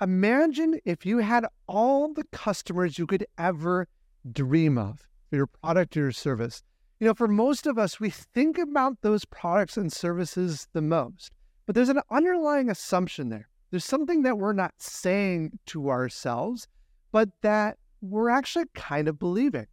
[0.00, 3.88] Imagine if you had all the customers you could ever
[4.30, 6.62] dream of for your product or your service.
[7.00, 11.32] You know, for most of us, we think about those products and services the most,
[11.64, 13.48] but there's an underlying assumption there.
[13.70, 16.68] There's something that we're not saying to ourselves,
[17.10, 19.66] but that we're actually kind of believing.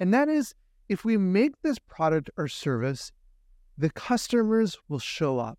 [0.00, 0.54] And that is
[0.88, 3.12] if we make this product or service,
[3.76, 5.58] the customers will show up.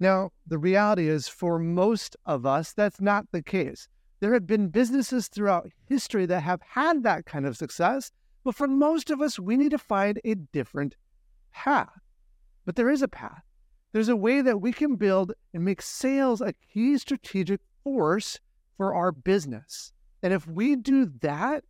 [0.00, 3.88] Now, the reality is for most of us, that's not the case.
[4.20, 8.10] There have been businesses throughout history that have had that kind of success,
[8.44, 10.96] but for most of us, we need to find a different
[11.52, 12.00] path.
[12.64, 13.42] But there is a path.
[13.92, 18.38] There's a way that we can build and make sales a key strategic force
[18.76, 19.92] for our business.
[20.22, 21.64] And if we do that,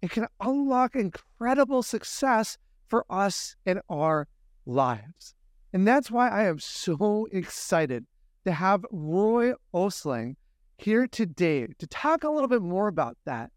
[0.00, 2.58] it can unlock incredible success
[2.88, 4.28] for us in our
[4.66, 5.34] lives.
[5.74, 8.06] And that's why I am so excited
[8.44, 10.36] to have Roy Osing
[10.78, 13.50] here today to talk a little bit more about that.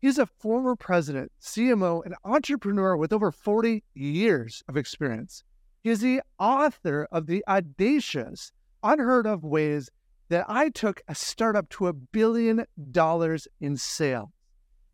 [0.00, 5.42] He's a former president, CMO, and entrepreneur with over 40 years of experience.
[5.82, 8.52] He is the author of the audacious,
[8.84, 9.90] unheard of ways
[10.28, 14.28] that I took a startup to a billion dollars in sales.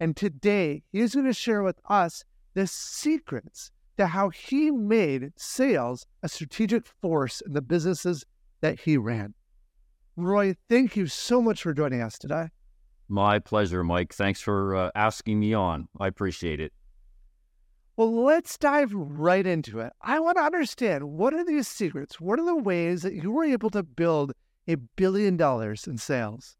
[0.01, 5.33] And today, he is going to share with us the secrets to how he made
[5.37, 8.25] sales a strategic force in the businesses
[8.61, 9.35] that he ran.
[10.17, 12.49] Roy, thank you so much for joining us today.
[13.09, 14.15] My pleasure, Mike.
[14.15, 15.89] Thanks for uh, asking me on.
[16.01, 16.73] I appreciate it.
[17.97, 19.93] Well, let's dive right into it.
[20.01, 22.21] I want to understand what are these secrets?
[22.21, 24.33] What are the ways that you were able to build
[24.67, 26.57] a billion dollars in sales?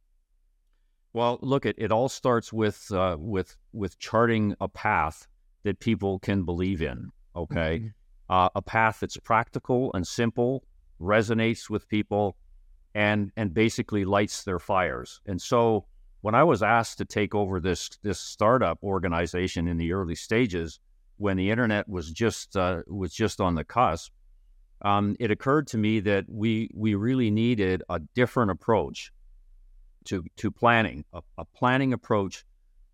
[1.15, 5.27] Well, look, it, it all starts with uh, with with charting a path
[5.63, 7.11] that people can believe in.
[7.35, 8.33] Okay, mm-hmm.
[8.33, 10.65] uh, a path that's practical and simple,
[11.01, 12.37] resonates with people,
[12.95, 15.21] and and basically lights their fires.
[15.27, 15.87] And so,
[16.21, 20.81] when I was asked to take over this this startup organization in the early stages,
[21.17, 24.13] when the internet was just uh, was just on the cusp,
[24.83, 29.13] um, it occurred to me that we we really needed a different approach
[30.05, 32.45] to to planning, a, a planning approach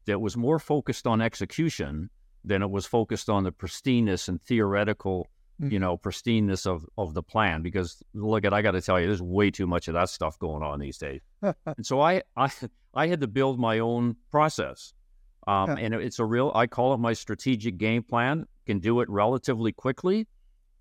[0.06, 2.10] that was more focused on execution
[2.48, 5.28] than it was focused on the pristineness and theoretical,
[5.60, 5.72] mm-hmm.
[5.72, 7.62] you know, pristineness of of the plan.
[7.62, 10.38] Because look at, I got to tell you, there's way too much of that stuff
[10.38, 11.20] going on these days.
[11.42, 11.54] and
[11.84, 12.50] so I I
[12.94, 14.94] I had to build my own process,
[15.46, 15.84] um, yeah.
[15.84, 16.50] and it's a real.
[16.54, 18.46] I call it my strategic game plan.
[18.66, 20.26] Can do it relatively quickly,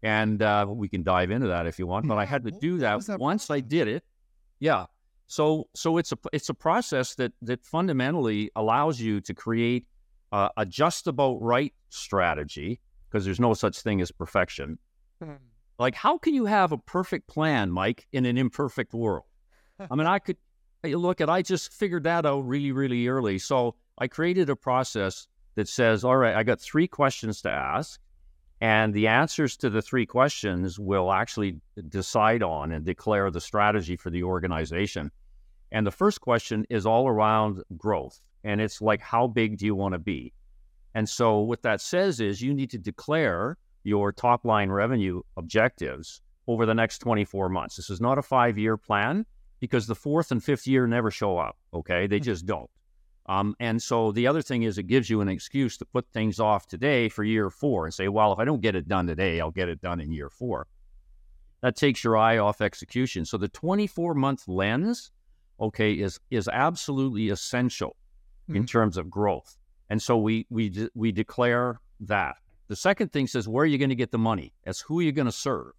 [0.01, 2.07] and uh, we can dive into that if you want.
[2.07, 4.03] But I had to do that, that once I did it.
[4.59, 4.85] Yeah.
[5.27, 9.85] So so it's a it's a process that that fundamentally allows you to create
[10.31, 12.79] uh, a just about right strategy,
[13.09, 14.77] because there's no such thing as perfection.
[15.23, 15.33] Hmm.
[15.79, 19.25] Like, how can you have a perfect plan, Mike, in an imperfect world?
[19.79, 20.37] I mean, I could
[20.83, 23.37] look at, I just figured that out really, really early.
[23.37, 27.99] So I created a process that says, all right, I got three questions to ask.
[28.59, 33.95] And the answers to the three questions will actually decide on and declare the strategy
[33.95, 35.11] for the organization.
[35.71, 38.19] And the first question is all around growth.
[38.47, 40.31] And it's like, how big do you want to be?
[40.95, 46.21] And so what that says is you need to declare your top line revenue objectives
[46.47, 47.75] over the next 24 months.
[47.75, 49.25] This is not a five year plan
[49.59, 51.57] because the fourth and fifth year never show up.
[51.73, 52.07] Okay.
[52.07, 52.69] They just don't.
[53.25, 56.39] Um, and so the other thing is it gives you an excuse to put things
[56.39, 59.41] off today for year four and say, well, if I don't get it done today,
[59.41, 60.67] I'll get it done in year four.
[61.59, 63.25] That takes your eye off execution.
[63.25, 65.11] So the 24 month lens,
[65.59, 67.97] okay, is is absolutely essential
[68.47, 68.55] mm-hmm.
[68.55, 69.57] in terms of growth.
[69.89, 72.35] And so we we de- we declare that.
[72.67, 74.53] The second thing says where are you going to get the money?
[74.65, 75.71] That's who are you're going to serve.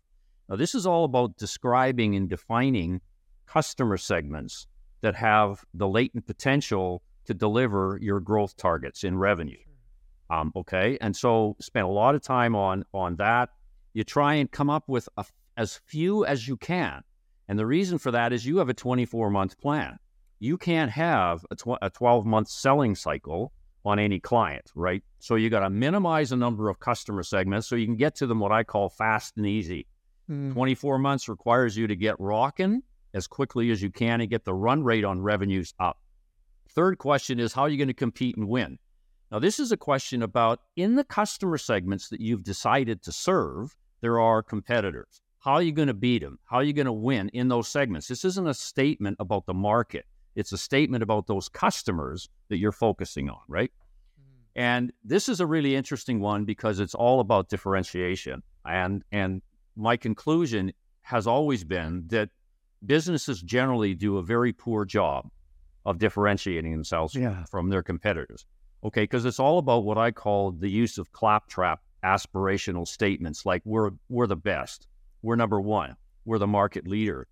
[0.49, 3.01] Now this is all about describing and defining
[3.47, 4.67] customer segments
[5.01, 9.59] that have the latent potential to deliver your growth targets in revenue.
[10.31, 13.51] Um, okay, and so spend a lot of time on on that.
[13.95, 15.25] You try and come up with a,
[15.57, 17.03] as few as you can,
[17.49, 19.99] and the reason for that is you have a 24 month plan
[20.39, 23.53] you can't have a, tw- a 12 month selling cycle
[23.85, 25.03] on any client, right?
[25.19, 28.27] So you got to minimize the number of customer segments so you can get to
[28.27, 29.87] them what I call fast and easy.
[30.31, 30.53] Mm.
[30.53, 32.83] 24 months requires you to get rocking
[33.15, 35.99] as quickly as you can and get the run rate on revenues up.
[36.71, 38.79] Third question is how are you going to compete and win?
[39.31, 43.77] Now, this is a question about in the customer segments that you've decided to serve,
[44.01, 45.21] there are competitors.
[45.41, 46.39] How are you going to beat them?
[46.45, 48.09] How are you going to win in those segments?
[48.09, 50.07] This isn't a statement about the market.
[50.39, 53.73] It's a statement about those customers that you're focusing on, right?
[53.73, 54.25] Mm.
[54.55, 58.43] And this is a really interesting one because it's all about differentiation.
[58.65, 59.43] And and
[59.77, 62.29] my conclusion has always been that
[62.87, 65.29] businesses generally do a very poor job
[65.85, 67.45] of differentiating themselves Yeah.
[67.51, 68.47] from their competitors.
[68.85, 73.63] Okay, because it's all about what I call the use of claptrap aspirational statements like
[73.65, 74.87] we're we're the best,
[75.23, 77.27] we're number one, we're the market leader.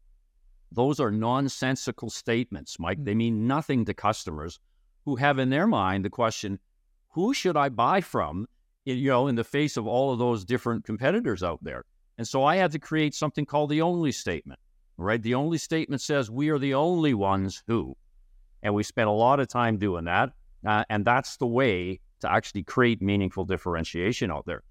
[0.73, 3.05] Those are nonsensical statements, Mike.
[3.05, 4.59] They mean nothing to customers
[5.05, 6.59] who have in their mind the question,
[7.11, 8.47] who should I buy from?
[8.85, 11.85] in- You know, in the face of all of those different competitors out there.
[12.19, 14.59] And so I had to create something called the only statement,
[14.97, 15.23] right?
[15.23, 17.97] The only statement says we are the only ones who.
[18.63, 20.33] And we spent a lot of time doing that.
[20.67, 24.63] Uh, and that's the way to actually create meaningful differentiation out there.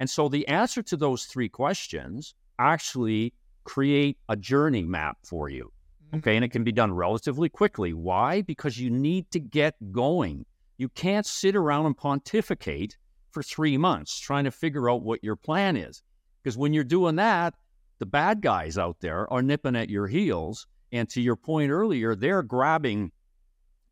[0.00, 3.32] And so the answer to those three questions actually
[3.64, 5.72] create a journey map for you.
[6.06, 6.18] Mm-hmm.
[6.18, 6.36] Okay.
[6.36, 7.92] And it can be done relatively quickly.
[7.92, 8.42] Why?
[8.42, 10.46] Because you need to get going.
[10.78, 12.96] You can't sit around and pontificate
[13.30, 16.02] for three months trying to figure out what your plan is.
[16.42, 17.54] Because when you're doing that,
[17.98, 20.66] the bad guys out there are nipping at your heels.
[20.92, 23.10] And to your point earlier, they're grabbing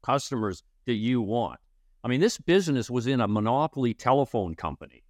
[0.03, 1.59] customers that you want.
[2.05, 5.03] I mean, this business was in a monopoly telephone company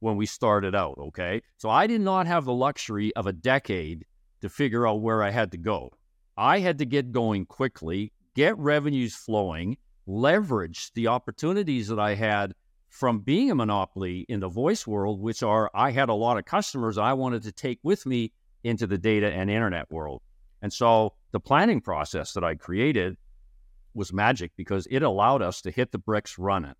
[0.00, 1.42] when we started out, okay?
[1.58, 4.04] So I did not have the luxury of a decade
[4.40, 5.92] to figure out where I had to go.
[6.36, 9.76] I had to get going quickly, get revenues flowing,
[10.06, 12.54] leverage the opportunities that I had
[12.88, 16.44] from being a monopoly in the voice world, which are I had a lot of
[16.44, 18.32] customers I wanted to take with me
[18.64, 20.22] into the data and internet world.
[20.62, 23.16] And so the planning process that I created
[23.94, 26.74] was magic because it allowed us to hit the bricks running.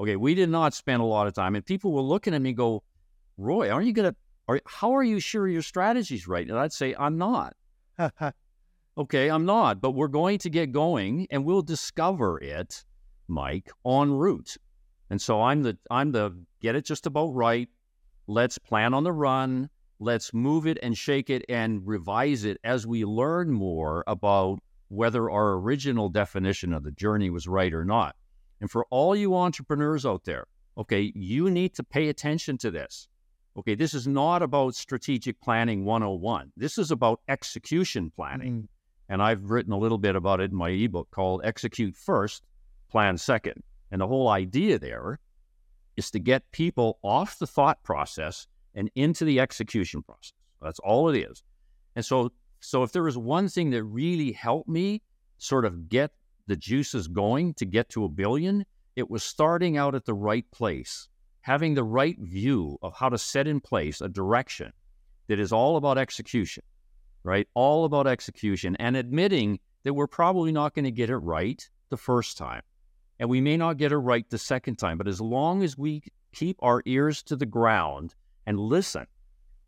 [0.00, 2.52] Okay, we did not spend a lot of time, and people were looking at me
[2.54, 2.82] go,
[3.36, 4.16] Roy, aren't you gonna?
[4.48, 6.48] Are how are you sure your strategy's right?
[6.48, 7.54] And I'd say I'm not.
[8.98, 12.84] Okay, I'm not, but we're going to get going, and we'll discover it,
[13.28, 14.56] Mike, en route.
[15.08, 17.68] And so I'm the I'm the get it just about right.
[18.26, 19.70] Let's plan on the run.
[20.00, 24.58] Let's move it and shake it and revise it as we learn more about
[24.88, 28.16] whether our original definition of the journey was right or not.
[28.60, 30.46] And for all you entrepreneurs out there,
[30.76, 33.08] okay, you need to pay attention to this.
[33.56, 36.52] Okay, this is not about strategic planning 101.
[36.56, 38.54] This is about execution planning.
[38.54, 39.12] Mm-hmm.
[39.12, 42.44] And I've written a little bit about it in my ebook called Execute First,
[42.90, 43.62] Plan Second.
[43.90, 45.18] And the whole idea there
[45.96, 50.32] is to get people off the thought process and into the execution process.
[50.62, 51.42] That's all it is.
[51.96, 52.30] And so
[52.60, 55.02] so if there was one thing that really helped me
[55.38, 56.12] sort of get
[56.50, 58.66] the juice is going to get to a billion,
[58.96, 61.08] it was starting out at the right place,
[61.42, 64.72] having the right view of how to set in place a direction
[65.28, 66.64] that is all about execution,
[67.22, 67.46] right?
[67.54, 71.96] All about execution and admitting that we're probably not going to get it right the
[71.96, 72.62] first time.
[73.20, 76.02] And we may not get it right the second time, but as long as we
[76.32, 79.06] keep our ears to the ground and listen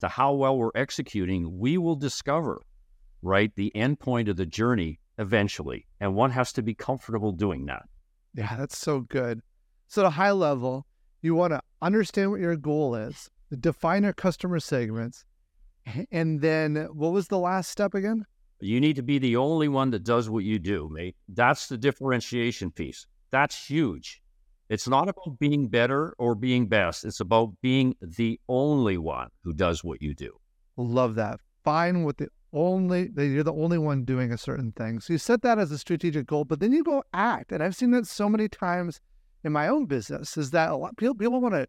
[0.00, 2.61] to how well we're executing, we will discover,
[3.23, 5.86] right, the end point of the journey eventually.
[6.00, 7.84] And one has to be comfortable doing that.
[8.34, 9.40] Yeah, that's so good.
[9.88, 10.86] So, at a high level,
[11.22, 13.30] you want to understand what your goal is,
[13.60, 15.24] define your customer segments,
[16.10, 18.24] and then what was the last step again?
[18.60, 21.16] You need to be the only one that does what you do, mate.
[21.28, 23.06] That's the differentiation piece.
[23.30, 24.22] That's huge.
[24.68, 27.04] It's not about being better or being best.
[27.04, 30.30] It's about being the only one who does what you do.
[30.76, 31.40] Love that.
[31.64, 35.00] Find what the only you're the only one doing a certain thing.
[35.00, 37.52] So you set that as a strategic goal, but then you go act.
[37.52, 39.00] And I've seen that so many times
[39.44, 41.66] in my own business is that a lot people people want to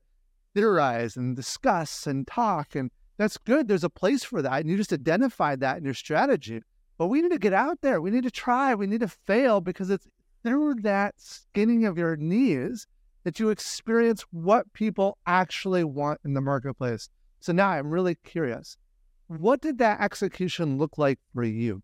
[0.53, 3.67] theorize and discuss and talk and that's good.
[3.67, 4.61] There's a place for that.
[4.61, 6.61] And you just identified that in your strategy.
[6.97, 8.01] But we need to get out there.
[8.01, 8.75] We need to try.
[8.75, 10.07] We need to fail because it's
[10.43, 12.87] through that skinning of your knees
[13.23, 17.09] that you experience what people actually want in the marketplace.
[17.39, 18.77] So now I'm really curious.
[19.27, 21.81] What did that execution look like for you?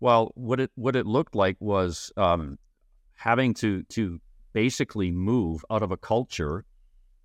[0.00, 2.58] Well, what it what it looked like was um,
[3.14, 4.20] having to to
[4.52, 6.64] basically move out of a culture,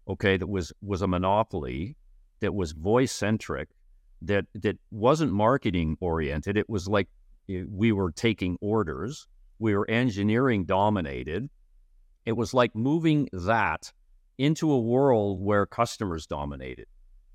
[0.08, 1.96] okay, that was was a monopoly,
[2.40, 3.70] that was voice centric,
[4.22, 6.58] that that wasn't marketing oriented.
[6.58, 7.08] It was like
[7.50, 9.28] eh, we were taking orders,
[9.60, 11.50] we were engineering dominated.
[12.26, 13.92] It was like moving that
[14.38, 16.88] into a world where customers dominated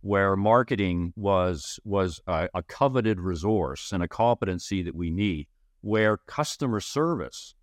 [0.07, 5.49] where marketing was was a, a, coveted resource and a competency that we need,
[5.81, 7.57] where customer service,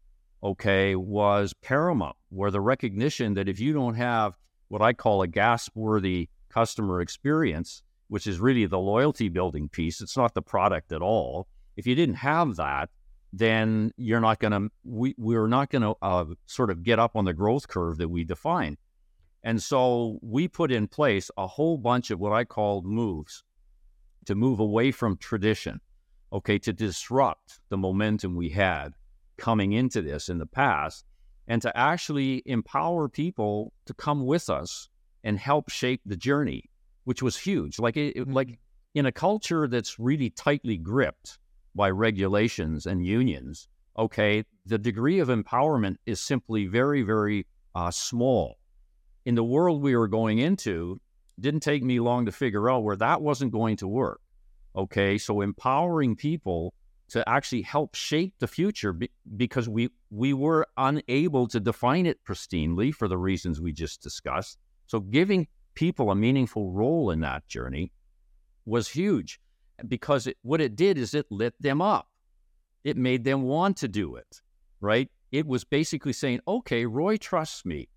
[0.44, 4.34] okay, was paramount, where the recognition that if you don't have
[4.68, 10.18] what I call a gasp-worthy customer experience, which is really the loyalty building piece, it's
[10.18, 11.48] not the product at all.
[11.78, 12.90] If you didn't have that,
[13.32, 17.16] then you're not going to we we're not going to uh, sort of get up
[17.16, 18.78] on the growth curve that we define.
[19.44, 23.44] And so we put in place a whole bunch of what I called moves
[24.26, 25.82] to move away from tradition,
[26.32, 28.94] okay, to disrupt the momentum we had
[29.38, 31.06] coming into this in the past,
[31.48, 34.90] and to actually empower people to come with us
[35.24, 36.70] and help shape the journey,
[37.04, 37.80] which was huge.
[37.80, 38.32] Like it, mm-hmm.
[38.32, 38.60] like
[38.94, 41.38] in a culture that's really tightly gripped
[41.76, 47.46] by regulations and unions, okay, the degree of empowerment is simply very, very
[47.76, 48.58] uh, small.
[49.26, 51.00] In the world we were going into,
[51.40, 54.22] didn't take me long to figure out where that wasn't going to work.
[54.76, 56.74] Okay, so empowering people
[57.10, 62.24] to actually help shape the future be- because we we were unable to define it
[62.24, 64.58] pristinely for the reasons we just discussed.
[64.88, 67.92] So giving people a meaningful role in that journey
[68.66, 69.40] was huge
[69.88, 72.08] because it, what it did is it lit them up.
[72.84, 74.42] It made them want to do it,
[74.82, 75.10] right?
[75.32, 77.90] It was basically saying, okay, Roy trusts me.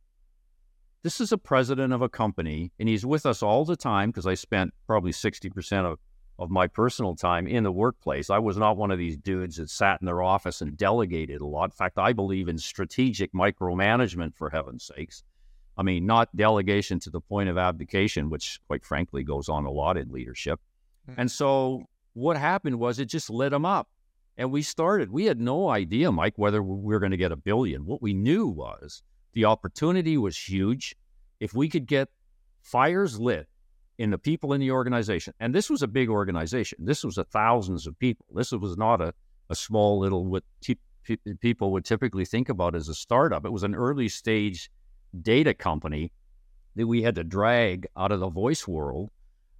[1.06, 4.26] This is a president of a company, and he's with us all the time because
[4.26, 6.00] I spent probably 60% of,
[6.36, 8.28] of my personal time in the workplace.
[8.28, 11.46] I was not one of these dudes that sat in their office and delegated a
[11.46, 11.66] lot.
[11.66, 15.22] In fact, I believe in strategic micromanagement, for heaven's sakes.
[15.78, 19.70] I mean, not delegation to the point of abdication, which, quite frankly, goes on a
[19.70, 20.58] lot in leadership.
[21.08, 21.20] Mm-hmm.
[21.20, 21.84] And so
[22.14, 23.88] what happened was it just lit them up.
[24.36, 25.12] And we started.
[25.12, 27.86] We had no idea, Mike, whether we were going to get a billion.
[27.86, 29.04] What we knew was
[29.36, 30.96] the opportunity was huge.
[31.40, 32.08] If we could get
[32.62, 33.46] fires lit
[33.98, 37.24] in the people in the organization, and this was a big organization, this was a
[37.24, 38.24] thousands of people.
[38.34, 39.12] This was not a,
[39.50, 40.78] a small little what t-
[41.40, 43.44] people would typically think about as a startup.
[43.44, 44.70] It was an early stage
[45.20, 46.12] data company
[46.74, 49.10] that we had to drag out of the voice world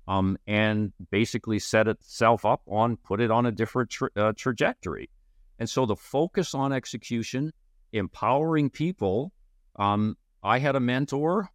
[0.09, 5.11] um, and basically set itself up on, put it on a different tra- uh, trajectory.
[5.59, 7.53] And so the focus on execution,
[7.93, 9.33] empowering people.
[9.79, 11.51] Um, I had a mentor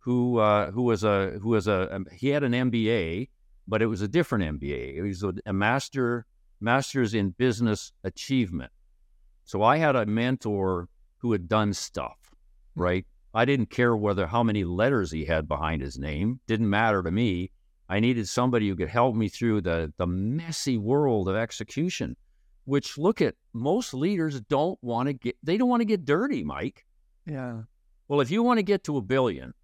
[0.00, 3.28] who uh, who was a who was a um, he had an MBA,
[3.68, 4.96] but it was a different MBA.
[4.96, 6.26] It was a, a master
[6.60, 8.72] master's in business achievement.
[9.44, 10.88] So I had a mentor
[11.18, 12.18] who had done stuff,
[12.74, 13.04] right?
[13.34, 16.40] I didn't care whether how many letters he had behind his name.
[16.46, 17.50] Didn't matter to me.
[17.88, 22.16] I needed somebody who could help me through the the messy world of execution.
[22.64, 26.42] Which look at most leaders don't want to get they don't want to get dirty,
[26.42, 26.84] Mike.
[27.26, 27.62] Yeah.
[28.08, 29.54] Well, if you want to get to a billion,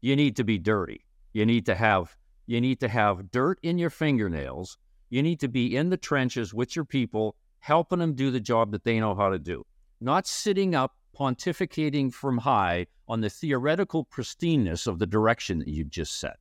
[0.00, 1.04] you need to be dirty.
[1.32, 4.76] You need to have you need to have dirt in your fingernails.
[5.08, 8.72] You need to be in the trenches with your people, helping them do the job
[8.72, 9.64] that they know how to do.
[10.00, 15.90] Not sitting up pontificating from high on the theoretical pristineness of the direction that you've
[15.90, 16.36] just set.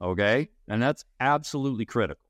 [0.00, 0.48] Okay.
[0.68, 2.22] And that's absolutely critical.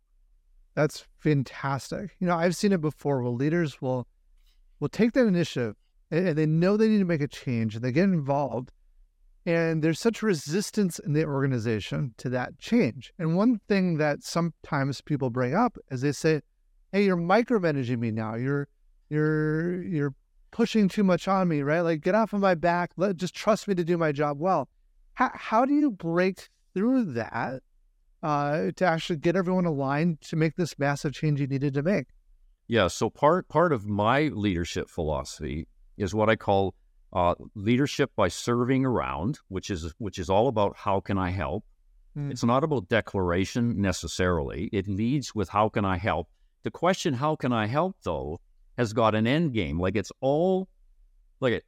[0.74, 2.16] That's fantastic.
[2.20, 4.06] You know, I've seen it before where leaders will
[4.78, 5.76] will take that initiative
[6.10, 8.72] and they know they need to make a change and they get involved.
[9.46, 13.12] And there's such resistance in the organization to that change.
[13.18, 16.42] And one thing that sometimes people bring up is they say,
[16.92, 18.34] Hey, you're micromanaging me now.
[18.34, 18.68] You're
[19.08, 20.14] you're you're
[20.50, 21.80] pushing too much on me, right?
[21.80, 22.90] Like, get off of my back.
[22.96, 24.68] Let just trust me to do my job well.
[25.14, 27.62] How how do you break through that
[28.22, 32.06] uh, to actually get everyone aligned to make this massive change you needed to make?
[32.66, 32.88] Yeah.
[32.88, 35.66] So part part of my leadership philosophy
[36.00, 36.74] is what I call
[37.12, 41.64] uh, leadership by serving around, which is which is all about how can I help.
[42.16, 42.30] Mm.
[42.30, 44.68] It's not about declaration necessarily.
[44.72, 46.28] It leads with how can I help.
[46.62, 48.40] The question how can I help though
[48.78, 49.78] has got an end game.
[49.78, 50.68] Like it's all
[51.40, 51.64] like it,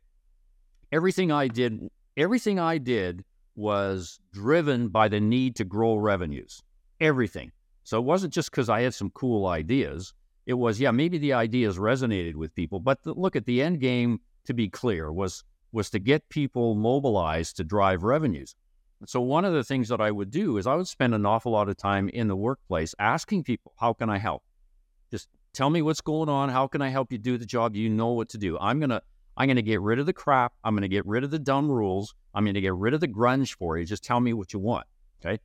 [0.90, 3.24] everything I did, everything I did
[3.54, 6.62] was driven by the need to grow revenues.
[7.00, 7.52] Everything.
[7.84, 10.14] So it wasn't just because I had some cool ideas.
[10.46, 13.80] It was, yeah, maybe the ideas resonated with people, but the, look at the end
[13.80, 14.20] game.
[14.46, 18.56] To be clear, was was to get people mobilized to drive revenues.
[19.06, 21.52] So one of the things that I would do is I would spend an awful
[21.52, 24.42] lot of time in the workplace asking people, "How can I help?"
[25.12, 26.48] Just Tell me what's going on.
[26.48, 27.76] How can I help you do the job?
[27.76, 28.58] You know what to do.
[28.58, 29.02] I'm gonna
[29.36, 30.54] I'm gonna get rid of the crap.
[30.64, 32.14] I'm gonna get rid of the dumb rules.
[32.34, 33.84] I'm gonna get rid of the grunge for you.
[33.84, 34.86] Just tell me what you want.
[35.24, 35.38] Okay.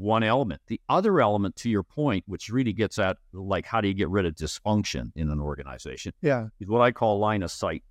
[0.00, 0.62] One element.
[0.66, 4.08] The other element to your point, which really gets at like how do you get
[4.08, 6.14] rid of dysfunction in an organization?
[6.22, 6.46] Yeah.
[6.58, 7.84] Is what I call line of sight.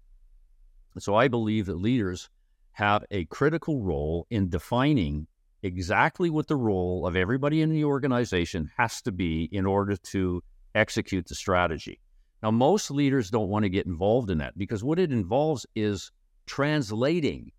[0.97, 2.29] So I believe that leaders
[2.71, 5.27] have a critical role in defining
[5.61, 10.41] exactly what the role of everybody in the organization has to be in order to
[10.73, 11.99] execute the strategy.
[12.41, 16.11] Now, most leaders don't want to get involved in that because what it involves is
[16.47, 17.51] translating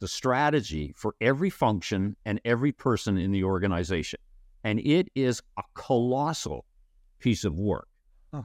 [0.00, 4.20] the strategy for every function and every person in the organization.
[4.64, 6.64] And it is a colossal
[7.20, 7.88] piece of work.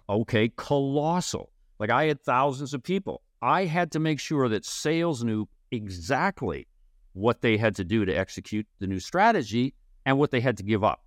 [0.07, 1.51] Okay, colossal.
[1.79, 3.21] Like I had thousands of people.
[3.41, 6.67] I had to make sure that sales knew exactly
[7.13, 9.73] what they had to do to execute the new strategy
[10.05, 11.03] and what they had to give up.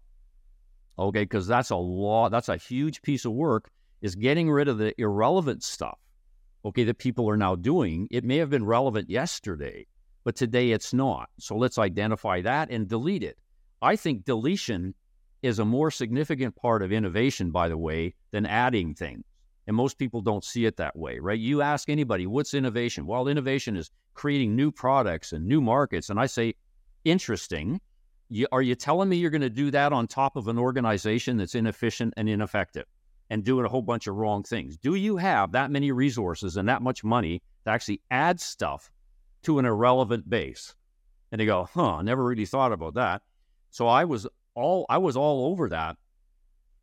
[0.99, 3.70] Okay, because that's a law, that's a huge piece of work
[4.02, 5.99] is getting rid of the irrelevant stuff.
[6.64, 8.08] okay, that people are now doing.
[8.11, 9.87] It may have been relevant yesterday,
[10.24, 11.28] but today it's not.
[11.38, 13.38] So let's identify that and delete it.
[13.80, 14.94] I think deletion
[15.42, 19.24] is a more significant part of innovation, by the way, than adding things.
[19.66, 21.38] And most people don't see it that way, right?
[21.38, 23.06] You ask anybody, what's innovation?
[23.06, 26.10] Well, innovation is creating new products and new markets.
[26.10, 26.54] And I say,
[27.04, 27.80] interesting.
[28.28, 31.36] You, are you telling me you're going to do that on top of an organization
[31.36, 32.86] that's inefficient and ineffective
[33.30, 34.76] and doing a whole bunch of wrong things?
[34.76, 38.90] Do you have that many resources and that much money to actually add stuff
[39.42, 40.75] to an irrelevant base?
[41.30, 43.22] And they go, huh, never really thought about that.
[43.70, 45.96] So I was all I was all over that.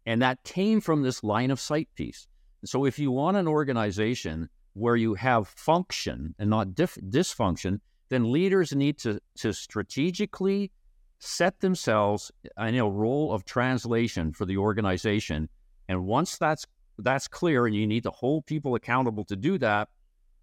[0.05, 2.27] And that came from this line of sight piece.
[2.65, 8.31] So if you want an organization where you have function and not dif- dysfunction, then
[8.31, 10.71] leaders need to, to strategically
[11.19, 15.47] set themselves in a role of translation for the organization.
[15.87, 16.65] And once that's
[16.97, 19.89] that's clear, and you need to hold people accountable to do that.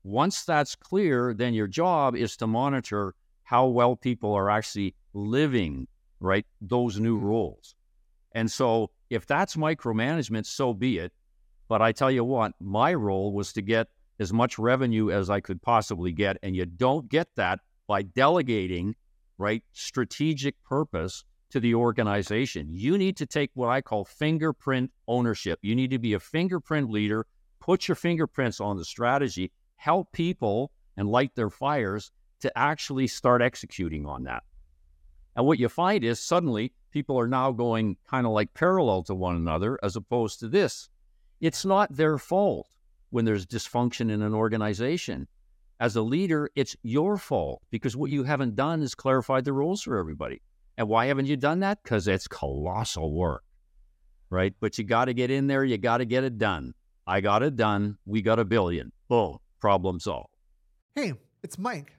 [0.06, 5.84] Once that's clear, then your job is to monitor how well people are actually living
[6.20, 7.26] right those new mm-hmm.
[7.26, 7.74] rules.
[8.30, 11.12] And so, if that's micromanagement, so be it.
[11.66, 13.88] But I tell you what, my role was to get
[14.20, 16.36] as much revenue as I could possibly get.
[16.40, 17.58] And you don't get that
[17.88, 18.94] by delegating,
[19.38, 22.68] right, strategic purpose to the organization.
[22.70, 25.58] You need to take what I call fingerprint ownership.
[25.62, 27.26] You need to be a fingerprint leader,
[27.58, 33.42] put your fingerprints on the strategy, help people and light their fires to actually start
[33.42, 34.42] executing on that.
[35.36, 39.14] And what you find is suddenly people are now going kind of like parallel to
[39.14, 40.88] one another as opposed to this.
[41.40, 42.68] It's not their fault
[43.10, 45.28] when there's dysfunction in an organization.
[45.78, 49.82] As a leader, it's your fault because what you haven't done is clarified the rules
[49.82, 50.40] for everybody.
[50.78, 51.82] And why haven't you done that?
[51.82, 53.44] Because it's colossal work,
[54.30, 54.54] right?
[54.60, 56.72] But you got to get in there, you got to get it done.
[57.06, 57.98] I got it done.
[58.06, 58.90] We got a billion.
[59.08, 60.34] Boom, problem solved.
[60.94, 61.96] Hey, it's Mike.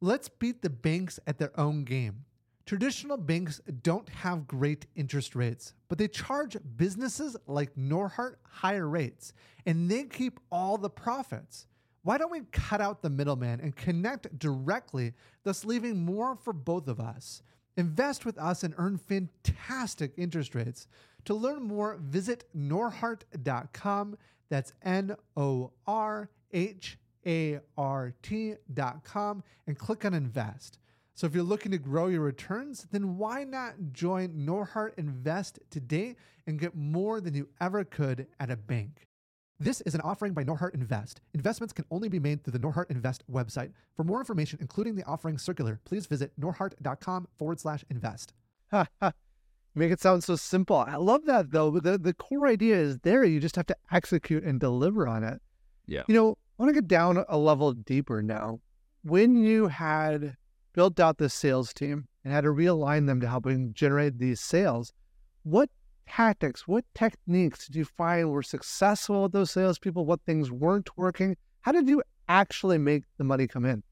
[0.00, 2.24] Let's beat the banks at their own game.
[2.66, 9.32] Traditional banks don't have great interest rates, but they charge businesses like Norhart higher rates,
[9.64, 11.66] and they keep all the profits.
[12.02, 16.88] Why don't we cut out the middleman and connect directly, thus leaving more for both
[16.88, 17.42] of us?
[17.78, 20.88] Invest with us and earn fantastic interest rates.
[21.24, 24.18] To learn more, visit norhart.com.
[24.50, 30.78] That's N O R H A R T.com and click on invest.
[31.14, 36.14] So if you're looking to grow your returns, then why not join Norhart Invest today
[36.46, 39.08] and get more than you ever could at a bank?
[39.58, 41.20] This is an offering by Norhart Invest.
[41.34, 43.72] Investments can only be made through the Norhart Invest website.
[43.96, 48.32] For more information, including the offering circular, please visit norhart.com forward slash invest.
[49.74, 50.76] Make it sound so simple.
[50.76, 51.72] I love that though.
[51.80, 53.24] The, the core idea is there.
[53.24, 55.40] You just have to execute and deliver on it.
[55.88, 56.04] Yeah.
[56.06, 58.60] You know, I want to get down a level deeper now.
[59.02, 60.36] When you had
[60.78, 64.92] built out this sales team and had to realign them to helping generate these sales.
[65.42, 65.70] What
[66.08, 70.04] tactics, what techniques did you find were successful with those salespeople?
[70.04, 71.36] What things weren't working?
[71.62, 73.82] How did you actually make the money come in?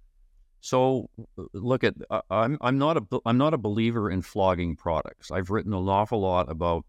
[0.61, 1.09] So,
[1.53, 5.31] look at uh, I'm I'm not a I'm not a believer in flogging products.
[5.31, 6.85] I've written an awful lot about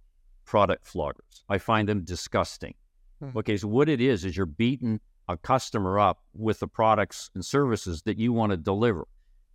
[0.45, 1.43] product floggers.
[1.47, 2.73] I find them disgusting.
[3.19, 3.37] Hmm.
[3.37, 7.43] Okay, so what it is is you're beating a customer up with the products and
[7.43, 9.07] services that you want to deliver.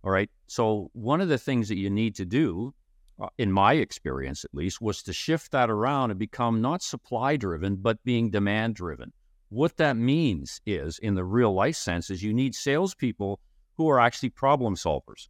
[0.03, 0.29] All right.
[0.47, 2.73] So, one of the things that you need to do,
[3.21, 7.37] uh, in my experience at least, was to shift that around and become not supply
[7.37, 9.13] driven, but being demand driven.
[9.49, 13.39] What that means is, in the real life sense, is you need salespeople
[13.77, 15.29] who are actually problem solvers.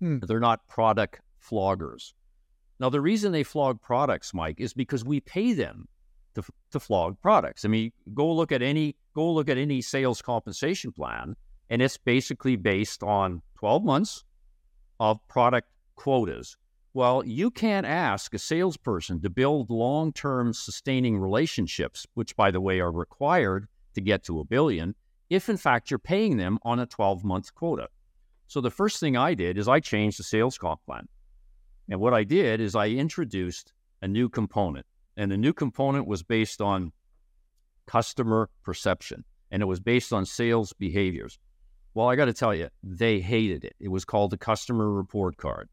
[0.00, 0.18] Hmm.
[0.26, 2.14] They're not product floggers.
[2.80, 5.86] Now, the reason they flog products, Mike, is because we pay them
[6.42, 7.64] to, to flog products.
[7.64, 11.36] I mean, go look at any go look at any sales compensation plan,
[11.68, 14.24] and it's basically based on 12 months
[14.98, 16.56] of product quotas.
[16.92, 22.60] Well, you can't ask a salesperson to build long term sustaining relationships, which, by the
[22.60, 24.94] way, are required to get to a billion,
[25.28, 27.88] if in fact you're paying them on a 12 month quota.
[28.48, 31.06] So the first thing I did is I changed the sales comp plan.
[31.88, 33.72] And what I did is I introduced
[34.02, 34.86] a new component.
[35.20, 36.92] And the new component was based on
[37.86, 41.38] customer perception and it was based on sales behaviors.
[41.92, 43.74] Well, I got to tell you, they hated it.
[43.78, 45.68] It was called the customer report card,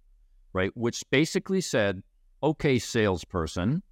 [0.51, 0.69] right?
[0.75, 2.03] Which basically said,
[2.43, 3.83] okay, salesperson,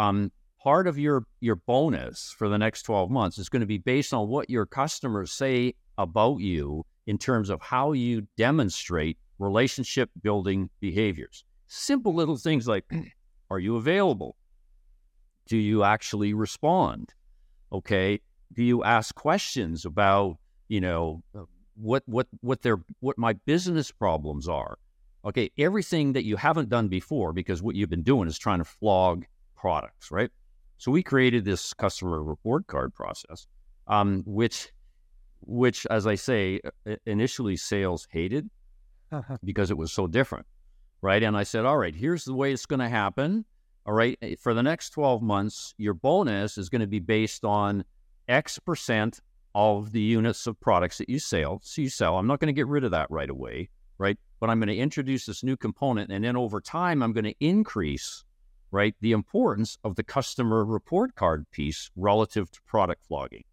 [0.00, 3.78] um, part of your your bonus for the next 12 months is going to be
[3.78, 10.10] based on what your customers say about you in terms of how you demonstrate relationship
[10.24, 11.44] building behaviors.
[11.68, 12.84] Simple little things like
[13.50, 14.34] are you available?
[15.46, 17.12] Do you actually respond?
[17.72, 18.20] Okay.
[18.54, 21.22] do you ask questions about, you know,
[21.74, 24.78] what what what their what my business problems are?
[25.24, 28.64] Okay, everything that you haven't done before because what you've been doing is trying to
[28.64, 29.24] flog
[29.56, 30.30] products, right?
[30.78, 33.46] So we created this customer report card process,
[33.88, 34.70] um, which
[35.40, 36.60] which, as I say,
[37.06, 38.48] initially sales hated
[39.44, 40.46] because it was so different,
[41.02, 41.22] right?
[41.22, 43.44] And I said, all right, here's the way it's going to happen.
[43.86, 47.44] All right, eh, for the next 12 months, your bonus is going to be based
[47.44, 47.84] on
[48.28, 49.20] X percent
[49.54, 51.60] of the units of products that you sell.
[51.62, 52.18] So you sell.
[52.18, 53.68] I'm not going to get rid of that right away,
[53.98, 54.18] right?
[54.40, 57.34] But I'm going to introduce this new component, and then over time, I'm going to
[57.40, 58.24] increase,
[58.70, 63.44] right, the importance of the customer report card piece relative to product flogging.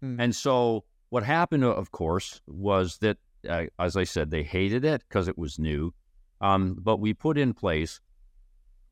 [0.00, 0.20] Hmm.
[0.20, 3.16] And so what happened, of course, was that,
[3.48, 5.94] uh, as I said, they hated it because it was new.
[6.40, 8.00] Um, but we put in place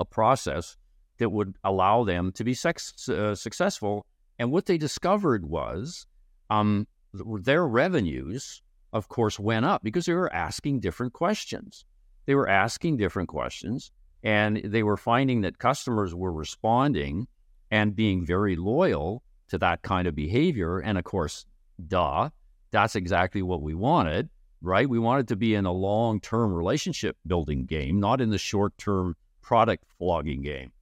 [0.00, 0.76] a process
[1.18, 4.06] that would allow them to be sex, uh, successful.
[4.38, 6.06] And what they discovered was
[6.50, 11.84] um, their revenues, of course, went up because they were asking different questions.
[12.26, 17.28] They were asking different questions, and they were finding that customers were responding
[17.70, 20.80] and being very loyal to that kind of behavior.
[20.80, 21.46] And of course,
[21.88, 22.30] duh,
[22.70, 24.28] that's exactly what we wanted,
[24.60, 24.88] right?
[24.88, 28.76] We wanted to be in a long term relationship building game, not in the short
[28.76, 30.72] term product flogging game.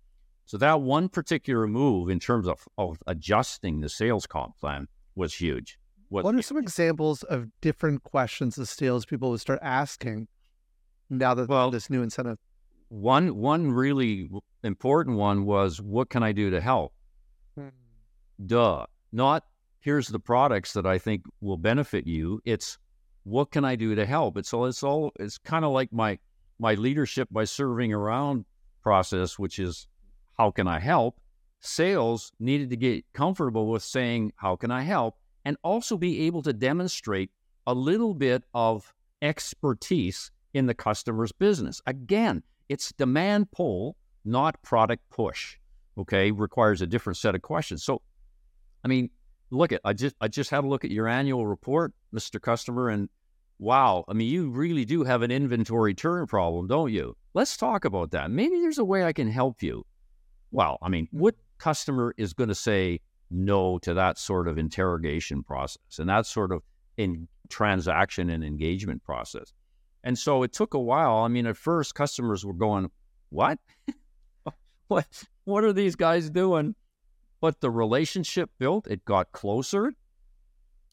[0.47, 5.35] So that one particular move in terms of, of adjusting the sales comp plan was
[5.35, 5.79] huge.
[6.11, 10.29] Was what are some examples of different questions the salespeople would start asking
[11.11, 12.39] now that well, this new incentive?
[12.89, 14.31] One one really
[14.63, 16.93] important one was what can I do to help?
[17.57, 17.69] Hmm.
[18.47, 18.87] Duh.
[19.13, 19.45] Not
[19.81, 22.41] here's the products that I think will benefit you.
[22.45, 22.79] It's
[23.25, 24.37] what can I do to help?
[24.37, 26.19] It's all it's all it's kind of like my
[26.59, 28.45] my leadership by serving around
[28.85, 29.89] process, which is
[30.39, 31.19] how can I help?
[31.61, 36.43] Sales needed to get comfortable with saying how can I help and also be able
[36.43, 37.31] to demonstrate
[37.67, 38.93] a little bit of
[39.23, 41.81] expertise in the customer's business.
[41.87, 45.57] Again, it's demand pull, not product push.
[45.97, 47.83] Okay, requires a different set of questions.
[47.85, 48.03] So,
[48.85, 49.11] I mean,
[49.51, 52.41] look at I just I just had a look at your annual report, Mr.
[52.41, 53.09] Customer, and
[53.59, 57.17] wow, I mean you really do have an inventory turn problem, don't you?
[57.35, 58.31] Let's talk about that.
[58.31, 59.85] Maybe there's a way I can help you.
[60.51, 65.43] Well, I mean, what customer is going to say no to that sort of interrogation
[65.43, 66.63] process and that sort of
[66.97, 69.53] in transaction and engagement process?
[70.05, 71.17] And so it took a while.
[71.17, 72.91] I mean, at first customers were going,
[73.31, 73.59] "What?
[74.89, 75.25] what?
[75.45, 76.75] What are these guys doing?"
[77.45, 79.93] but the relationship built, it got closer.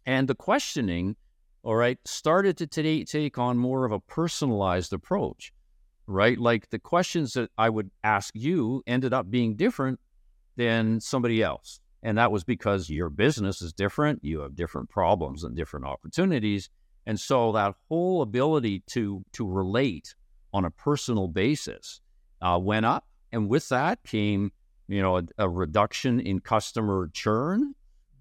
[0.06, 1.15] And the questioning,
[1.63, 5.54] all right, started to t- take on more of a personalized approach,
[6.08, 6.38] right?
[6.38, 10.00] Like the questions that I would ask you ended up being different
[10.56, 11.80] than somebody else.
[12.04, 16.69] And that was because your business is different, you have different problems and different opportunities.
[17.06, 20.15] And so that whole ability to to relate
[20.54, 22.02] on a personal basis
[22.41, 23.06] uh, went up.
[23.32, 24.52] And with that came
[24.91, 27.74] you know, a, a reduction in customer churn,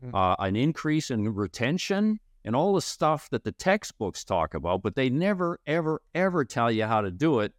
[0.04, 0.14] mm-hmm.
[0.14, 4.94] uh, an increase in retention, and all the stuff that the textbooks talk about, but
[4.94, 7.52] they never, ever, ever tell you how to do it,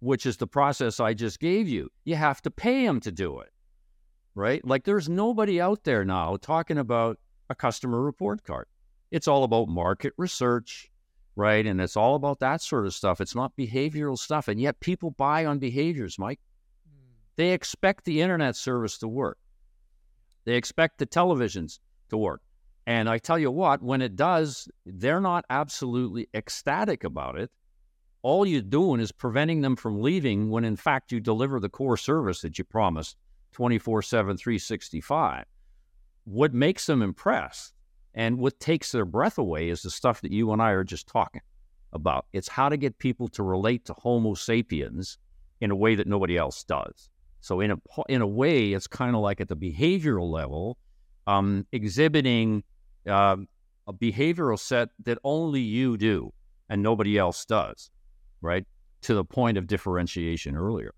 [0.00, 1.90] which is the process I just gave you.
[2.04, 3.50] You have to pay them to do it,
[4.34, 4.64] right?
[4.64, 7.18] Like there's nobody out there now talking about
[7.50, 8.66] a customer report card.
[9.10, 10.90] It's all about market research,
[11.36, 11.66] right?
[11.66, 13.20] And it's all about that sort of stuff.
[13.20, 14.48] It's not behavioral stuff.
[14.48, 16.40] And yet people buy on behaviors, Mike.
[16.88, 17.12] Hmm.
[17.36, 19.38] They expect the internet service to work.
[20.44, 21.78] They expect the televisions
[22.10, 22.40] to work.
[22.86, 27.50] And I tell you what, when it does, they're not absolutely ecstatic about it.
[28.22, 31.96] All you're doing is preventing them from leaving when, in fact, you deliver the core
[31.96, 33.16] service that you promised
[33.52, 35.44] 24 7, 365.
[36.24, 37.74] What makes them impressed
[38.14, 41.06] and what takes their breath away is the stuff that you and I are just
[41.06, 41.42] talking
[41.92, 42.26] about.
[42.32, 45.18] It's how to get people to relate to Homo sapiens
[45.60, 47.10] in a way that nobody else does.
[47.40, 47.76] So in a
[48.08, 50.78] in a way, it's kind of like at the behavioral level,
[51.26, 52.62] um, exhibiting
[53.06, 53.36] uh,
[53.86, 56.32] a behavioral set that only you do
[56.68, 57.90] and nobody else does,
[58.40, 58.64] right?
[59.02, 60.94] To the point of differentiation earlier.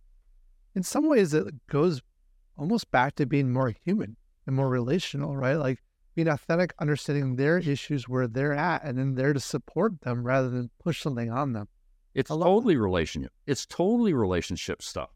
[0.74, 2.02] In some ways, it goes
[2.58, 5.54] almost back to being more human and more relational, right?
[5.54, 5.82] Like
[6.14, 10.48] being authentic, understanding their issues where they're at, and then there to support them rather
[10.48, 11.68] than push something on them.
[12.14, 13.32] It's totally relationship.
[13.46, 15.10] It's totally relationship stuff.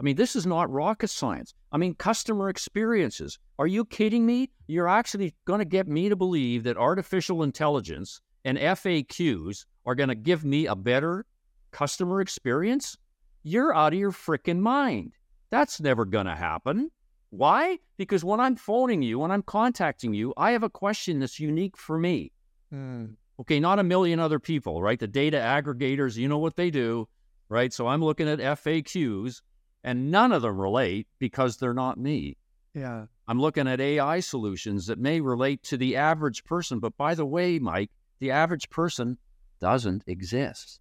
[0.00, 1.52] I mean, this is not rocket science.
[1.72, 3.38] I mean, customer experiences.
[3.58, 4.48] Are you kidding me?
[4.66, 10.08] You're actually going to get me to believe that artificial intelligence and FAQs are going
[10.08, 11.26] to give me a better
[11.70, 12.96] customer experience?
[13.42, 15.12] You're out of your freaking mind.
[15.50, 16.90] That's never going to happen.
[17.28, 17.78] Why?
[17.98, 21.76] Because when I'm phoning you, when I'm contacting you, I have a question that's unique
[21.76, 22.32] for me.
[22.72, 23.16] Mm.
[23.38, 24.98] Okay, not a million other people, right?
[24.98, 27.06] The data aggregators, you know what they do,
[27.50, 27.70] right?
[27.70, 29.42] So I'm looking at FAQs
[29.82, 32.36] and none of them relate because they're not me.
[32.74, 33.06] Yeah.
[33.26, 36.80] I'm looking at AI solutions that may relate to the average person.
[36.80, 39.18] But by the way, Mike, the average person
[39.60, 40.80] doesn't exist.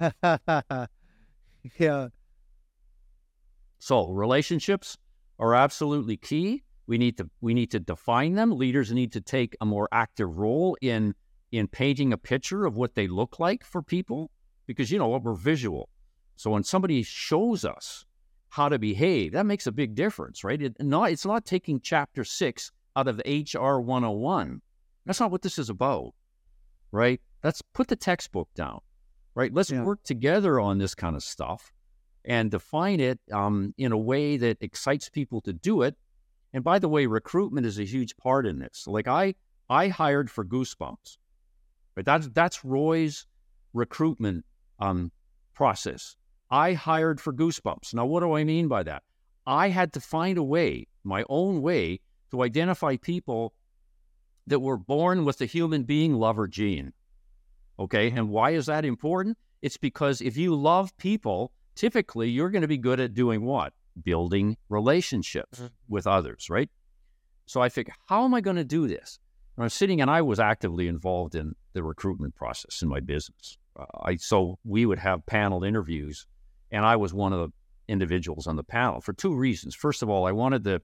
[1.78, 2.08] yeah.
[3.78, 4.96] So relationships
[5.38, 6.62] are absolutely key.
[6.86, 8.50] We need to we need to define them.
[8.52, 11.14] Leaders need to take a more active role in
[11.52, 14.30] in painting a picture of what they look like for people
[14.66, 15.88] because you know what we're visual.
[16.36, 18.04] So when somebody shows us
[18.52, 20.60] how to behave, that makes a big difference, right?
[20.60, 24.60] It, not, it's not taking chapter six out of HR 101.
[25.06, 26.12] That's not what this is about,
[26.90, 27.18] right?
[27.42, 28.80] Let's put the textbook down,
[29.34, 29.50] right?
[29.54, 29.82] Let's Yeah.
[29.84, 31.72] work together on this kind of stuff
[32.26, 35.96] and define it um, in a way that excites people to do it.
[36.52, 38.86] And by the way, recruitment is a huge part in this.
[38.86, 39.34] Like I,
[39.70, 41.16] I hired for Goosebumps,
[41.94, 43.26] but that's that's Roy's
[43.72, 44.44] recruitment
[44.78, 45.10] um,
[45.54, 46.16] process.
[46.52, 47.94] I hired for Goosebumps.
[47.94, 49.02] Now, what do I mean by that?
[49.46, 53.54] I had to find a way, my own way, to identify people
[54.46, 56.92] that were born with the human being lover gene.
[57.78, 59.38] Okay, and why is that important?
[59.62, 63.72] It's because if you love people, typically you're going to be good at doing what?
[64.04, 65.70] Building relationships Mhm.
[65.88, 66.70] with others, right?
[67.46, 69.18] So I figured, how am I going to do this?
[69.56, 73.56] And I'm sitting and I was actively involved in the recruitment process in my business.
[73.74, 76.26] Uh, I so we would have panel interviews,
[76.72, 77.52] and I was one of the
[77.92, 79.74] individuals on the panel for two reasons.
[79.74, 80.82] First of all, I wanted the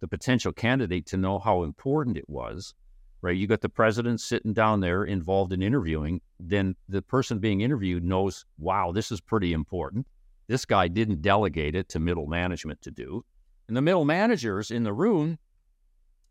[0.00, 2.74] the potential candidate to know how important it was.
[3.20, 6.20] Right, you got the president sitting down there involved in interviewing.
[6.38, 10.06] Then the person being interviewed knows, wow, this is pretty important.
[10.46, 13.24] This guy didn't delegate it to middle management to do,
[13.66, 15.38] and the middle managers in the room,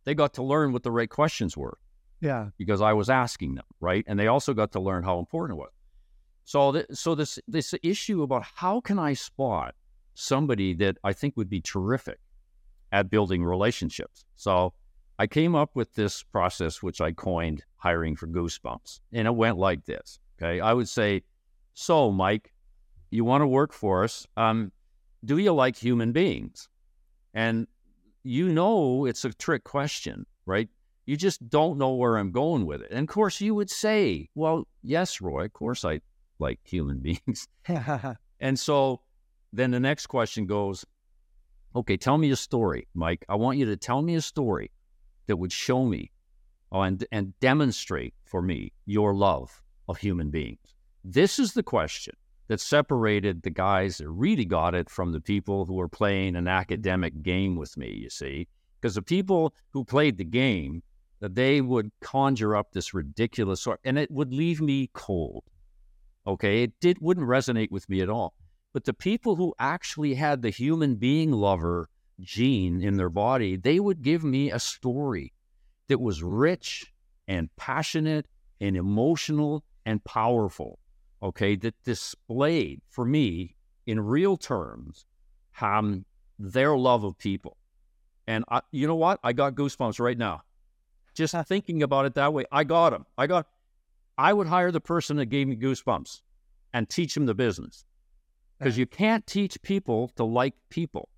[0.05, 1.77] they got to learn what the right questions were
[2.21, 2.51] Yeah.
[2.57, 4.05] because I was asking them, right?
[4.07, 5.71] And they also got to learn how important it was.
[6.47, 9.75] So, th- so this this issue about how can I spot
[10.13, 12.19] somebody that I think would be terrific
[12.93, 14.23] at building relationships.
[14.37, 14.73] So,
[15.19, 19.57] I came up with this process which I coined hiring for goosebumps, and it went
[19.57, 20.19] like this.
[20.37, 21.23] Okay, I would say,
[21.73, 22.53] so Mike,
[23.11, 24.25] you want to work for us?
[24.37, 24.71] Um,
[25.25, 26.69] do you like human beings?
[27.33, 27.67] And
[28.23, 30.69] you know it's a trick question, right?
[31.07, 32.91] You just don't know where I'm going with it.
[32.91, 35.99] And of course, you would say, well, yes, Roy, of course I
[36.39, 37.47] like human beings.
[38.39, 39.01] And so
[39.51, 40.85] then the next question goes,
[41.75, 43.25] okay, tell me a story, Mike.
[43.27, 44.71] I want you to tell me a story
[45.25, 46.11] that would show me
[46.71, 50.75] oh, and, and demonstrate for me your love of human beings.
[51.03, 52.15] This is the question
[52.47, 56.47] that separated the guys that really got it from the people who were playing an
[56.47, 58.47] academic game with me, you see.
[58.79, 60.83] Because the people who played the game,
[61.19, 65.43] that they would conjure up this ridiculous sort, and it would leave me cold.
[66.27, 68.33] Okay, it did wouldn't resonate with me at all.
[68.73, 73.79] But the people who actually had the human being lover gene in their body, they
[73.79, 75.33] would give me a story
[75.87, 76.93] that was rich
[77.27, 78.27] and passionate
[78.59, 80.79] and emotional and powerful.
[81.23, 85.05] Okay, that displayed for me in real terms
[85.61, 86.05] um,
[86.37, 87.57] their love of people.
[88.27, 89.19] And I, you know what?
[89.23, 90.41] I got goosebumps right now.
[91.15, 93.05] Just thinking about it that way, I got them.
[93.17, 93.47] I got.
[94.17, 96.21] I would hire the person that gave me goosebumps
[96.73, 97.85] and teach them the business
[98.57, 101.09] because you can't teach people to like people.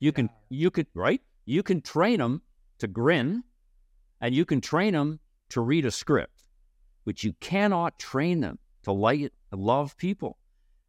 [0.00, 1.22] You can, you could, right?
[1.44, 2.42] You can train them
[2.78, 3.44] to grin,
[4.20, 5.20] and you can train them
[5.50, 6.42] to read a script,
[7.04, 10.38] but you cannot train them to like, love people.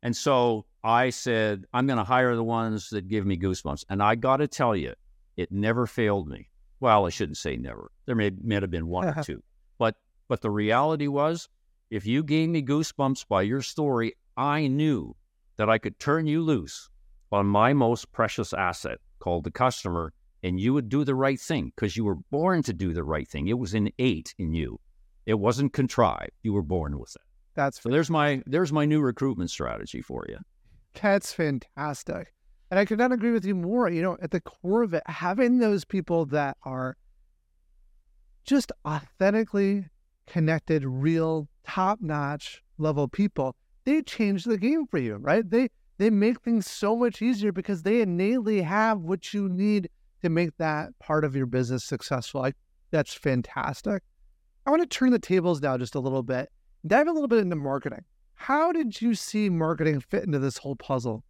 [0.04, 3.86] And so I said, I'm going to hire the ones that give me goosebumps.
[3.90, 4.94] And I got to tell you,
[5.36, 6.50] it never failed me.
[6.80, 7.92] Well, I shouldn't say never.
[8.06, 9.42] There may, may have been one or two,
[10.28, 11.50] but the reality was,
[11.90, 15.16] if you gave me goosebumps by your story, I knew
[15.58, 16.90] that I could turn you loose
[17.32, 20.14] on my most precious asset called the customer,
[20.44, 23.28] and you would do the right thing because you were born to do the right
[23.28, 23.48] thing.
[23.48, 24.80] It was innate in you.
[25.26, 26.32] It wasn't contrived.
[26.44, 27.22] You were born with it.
[27.56, 30.38] That's So there's my there's my new recruitment strategy for you.
[31.02, 32.34] That's fantastic.
[32.70, 33.90] And I could not agree with you more.
[33.90, 36.98] You know, at the core of it, having those people that are
[38.46, 39.86] just authentically
[40.28, 45.50] connected, real, top notch level people, they change the game for you, right?
[45.50, 49.90] They they make things so much easier because they innately have what you need
[50.22, 52.44] to make that part of your business successful.
[52.44, 52.54] I,
[52.92, 54.04] that's fantastic.
[54.66, 56.50] I want to turn the tables now just a little bit,
[56.86, 58.04] dive a little bit into marketing.
[58.36, 61.24] How did you see marketing fit into this whole puzzle?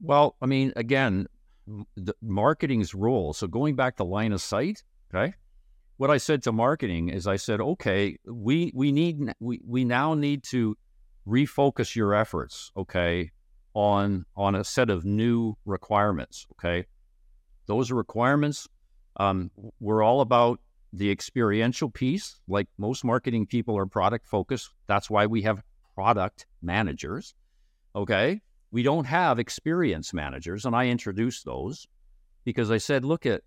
[0.00, 1.28] Well, I mean, again,
[1.94, 3.32] the marketing's role.
[3.32, 4.82] So going back to line of sight,
[5.14, 5.34] okay.
[6.02, 10.14] What I said to marketing is I said, okay, we we need we, we now
[10.14, 10.76] need to
[11.28, 13.30] refocus your efforts, okay,
[13.72, 16.44] on on a set of new requirements.
[16.54, 16.86] Okay.
[17.66, 18.66] Those are requirements
[19.18, 20.58] um, we're all about
[20.92, 22.40] the experiential piece.
[22.48, 24.70] Like most marketing people are product focused.
[24.88, 25.62] That's why we have
[25.94, 27.32] product managers.
[27.94, 28.40] Okay.
[28.72, 30.64] We don't have experience managers.
[30.64, 31.86] And I introduced those
[32.42, 33.42] because I said, look at,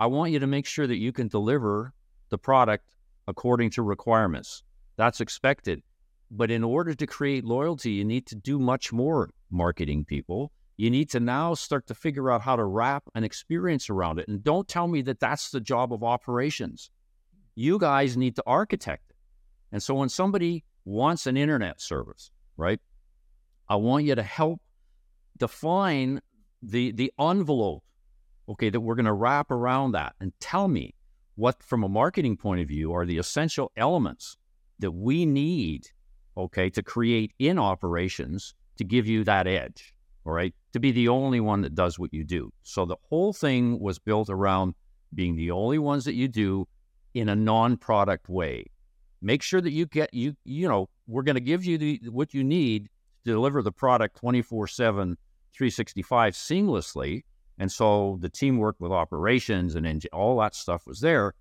[0.00, 1.92] I want you to make sure that you can deliver
[2.30, 2.94] the product
[3.26, 4.62] according to requirements.
[4.96, 5.82] That's expected.
[6.30, 10.52] But in order to create loyalty, you need to do much more marketing people.
[10.76, 14.28] You need to now start to figure out how to wrap an experience around it.
[14.28, 16.90] And don't tell me that that's the job of operations.
[17.54, 19.16] You guys need to architect it.
[19.72, 22.80] And so when somebody wants an internet service, right?
[23.68, 24.60] I want you to help
[25.36, 26.20] define
[26.62, 27.82] the the envelope,
[28.48, 30.94] okay, that we're going to wrap around that and tell me
[31.36, 34.36] what from a marketing point of view are the essential elements
[34.78, 35.86] that we need,
[36.36, 39.92] okay, to create in operations to give you that edge,
[40.24, 42.52] all right, to be the only one that does what you do.
[42.62, 44.74] So the whole thing was built around
[45.14, 46.66] being the only ones that you do
[47.14, 48.64] in a non-product way.
[49.20, 52.34] Make sure that you get you you know, we're going to give you the what
[52.34, 52.88] you need
[53.24, 55.16] to deliver the product 24/7
[55.52, 57.22] 365 seamlessly.
[57.58, 61.34] And so the teamwork with operations and all that stuff was there,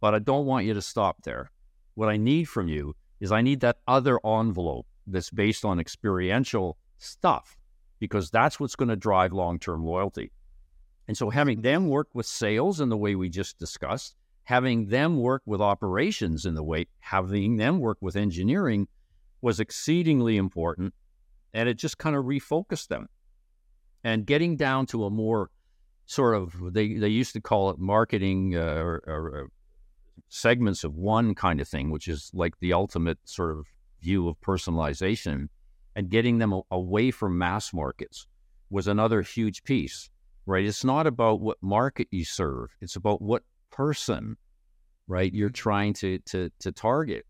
[0.00, 1.50] but I don't want you to stop there.
[1.94, 6.76] What I need from you is I need that other envelope that's based on experiential
[6.98, 7.56] stuff
[8.00, 10.32] because that's what's going to drive long term loyalty.
[11.06, 15.18] And so having them work with sales in the way we just discussed, having them
[15.18, 18.88] work with operations in the way, having them work with engineering
[19.40, 20.94] was exceedingly important.
[21.52, 23.08] And it just kind of refocused them.
[24.04, 25.50] And getting down to a more
[26.06, 29.48] sort of, they, they used to call it marketing uh, or, or
[30.28, 33.66] segments of one kind of thing, which is like the ultimate sort of
[34.02, 35.48] view of personalization
[35.96, 38.26] and getting them away from mass markets
[38.70, 40.10] was another huge piece,
[40.46, 40.64] right?
[40.64, 44.36] It's not about what market you serve, it's about what person,
[45.06, 47.24] right, you're trying to, to, to target.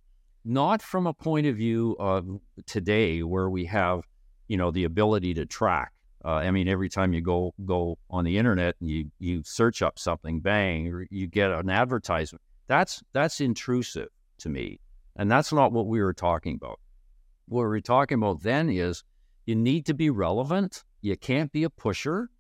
[0.45, 2.27] Not from a point of view of
[2.67, 4.03] today where we have,
[4.49, 5.93] you know, the ability to track.
[6.25, 9.83] Uh, I mean, every time you go go on the internet and you you search
[9.83, 12.43] up something, bang, you get an advertisement.
[12.67, 14.09] That's that's intrusive
[14.39, 14.81] to me.
[15.17, 16.81] And that's not what we were talking about.
[17.47, 19.05] What we are talking about then is
[19.45, 20.83] you need to be relevant.
[21.03, 22.31] You can't be a pusher.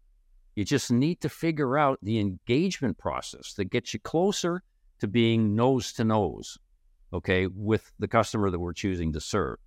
[0.57, 4.63] You just need to figure out the engagement process that gets you closer
[5.01, 6.57] to being nose to nose,
[7.13, 9.59] okay, with the customer that we're choosing to serve.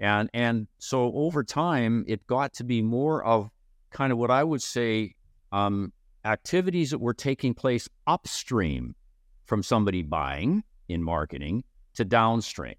[0.00, 3.50] And and so over time, it got to be more of
[3.90, 5.14] kind of what I would say
[5.52, 5.92] um,
[6.24, 8.94] activities that were taking place upstream
[9.44, 12.76] from somebody buying in marketing to downstream.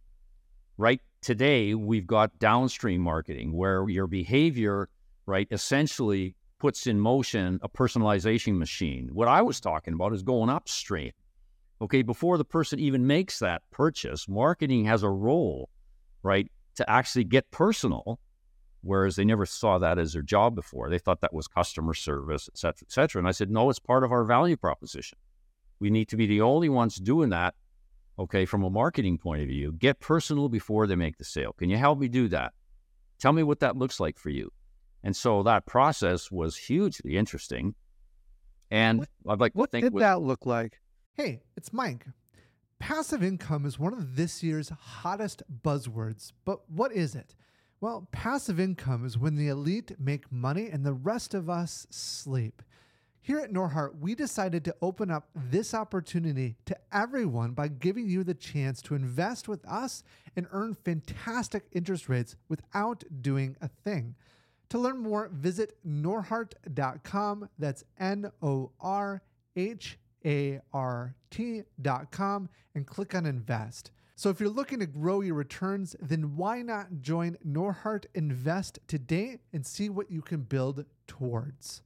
[0.77, 4.89] Right today, we've got downstream marketing where your behavior,
[5.27, 9.09] right, essentially puts in motion a personalization machine.
[9.13, 11.11] What I was talking about is going upstream.
[11.81, 15.69] Okay, before the person even makes that purchase, marketing has a role,
[16.23, 18.19] right, to actually get personal,
[18.81, 20.89] whereas they never saw that as their job before.
[20.89, 23.19] They thought that was customer service, et cetera, et cetera.
[23.19, 25.17] And I said, no, it's part of our value proposition.
[25.79, 27.55] We need to be the only ones doing that
[28.21, 31.53] okay, from a marketing point of view, get personal before they make the sale.
[31.53, 32.53] Can you help me do that?
[33.19, 34.51] Tell me what that looks like for you.
[35.03, 37.73] And so that process was hugely interesting.
[38.69, 40.79] And what, I'd like what did with, that look like?
[41.15, 42.05] Hey, it's Mike.
[42.81, 47.35] Passive income is one of this year's hottest buzzwords, but what is it?
[47.79, 52.63] Well, passive income is when the elite make money and the rest of us sleep.
[53.21, 58.23] Here at Norhart, we decided to open up this opportunity to everyone by giving you
[58.23, 60.03] the chance to invest with us
[60.35, 64.15] and earn fantastic interest rates without doing a thing.
[64.69, 67.47] To learn more, visit norhart.com.
[67.59, 69.21] That's N O R
[69.55, 73.91] H A R T.com and click on invest.
[74.15, 79.39] So if you're looking to grow your returns, then why not join Norhart Invest today
[79.51, 81.81] and see what you can build towards?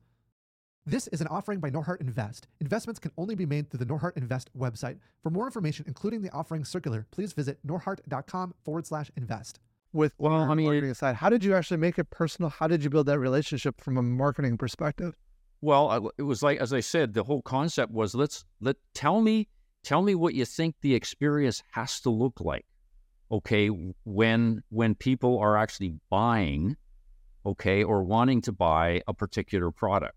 [0.85, 2.47] This is an offering by Norhart Invest.
[2.59, 4.97] Investments can only be made through the Norhart Invest website.
[5.23, 9.59] For more information, including the offering circular, please visit norhart.com forward slash invest.
[9.93, 12.49] With well, I mean, marketing aside, how did you actually make it personal?
[12.49, 15.15] How did you build that relationship from a marketing perspective?
[15.61, 19.47] Well, it was like as I said, the whole concept was let's let tell me
[19.83, 22.65] tell me what you think the experience has to look like.
[23.31, 23.67] Okay,
[24.03, 26.77] when when people are actually buying,
[27.45, 30.15] okay, or wanting to buy a particular product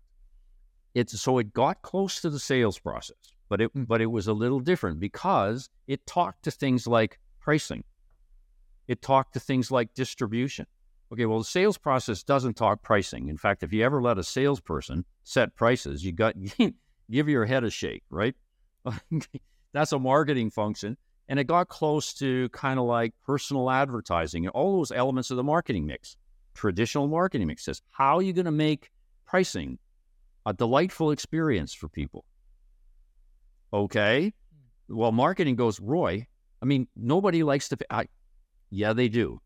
[0.95, 4.33] it's so it got close to the sales process, but it but it was a
[4.33, 7.83] little different because it talked to things like pricing.
[8.87, 10.65] It talked to things like distribution.
[11.11, 13.29] Okay, well, the sales process doesn't talk pricing.
[13.29, 16.35] In fact, if you ever let a salesperson set prices, you got
[17.11, 18.35] give your head a shake, right?
[19.73, 20.97] That's a marketing function.
[21.27, 25.37] And it got close to kind of like personal advertising and all those elements of
[25.37, 26.17] the marketing mix,
[26.53, 28.91] traditional marketing mix says, how are you going to make
[29.25, 29.77] pricing
[30.45, 32.25] a delightful experience for people?
[33.71, 34.33] Okay.
[34.87, 36.25] Well, marketing goes, Roy,
[36.61, 38.07] I mean, nobody likes to, I,
[38.71, 39.39] yeah, they do.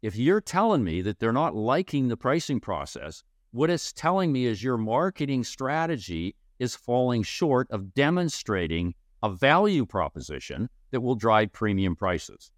[0.00, 4.46] If you're telling me that they're not liking the pricing process, what it's telling me
[4.46, 8.94] is your marketing strategy is falling short of demonstrating
[9.24, 12.52] a value proposition that will drive premium prices.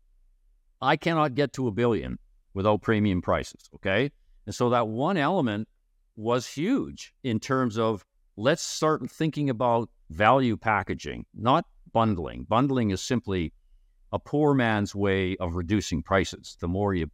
[0.83, 2.19] I cannot get to a billion
[2.53, 3.71] without premium prices.
[3.75, 4.11] Okay.
[4.45, 5.67] And so that one element
[6.17, 8.05] was huge in terms of
[8.37, 12.45] let's start thinking about value packaging, not bundling.
[12.45, 13.55] Bundling is simply
[14.13, 16.57] a poor man's way of reducing prices.
[16.61, 17.11] The more you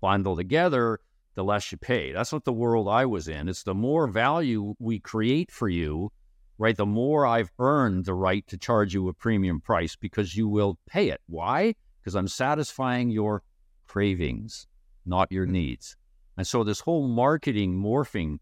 [0.00, 1.00] bundle together,
[1.34, 2.12] the less you pay.
[2.12, 3.48] That's not the world I was in.
[3.48, 6.12] It's the more value we create for you,
[6.58, 6.76] right?
[6.76, 10.78] The more I've earned the right to charge you a premium price because you will
[10.86, 11.20] pay it.
[11.26, 11.74] Why?
[12.00, 13.42] Because I'm satisfying your
[13.86, 14.66] cravings,
[15.06, 15.96] not your needs.
[16.36, 18.38] And so this whole marketing morphing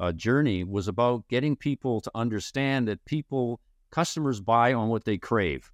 [0.00, 5.18] uh, journey was about getting people to understand that people, customers buy on what they
[5.18, 5.70] crave,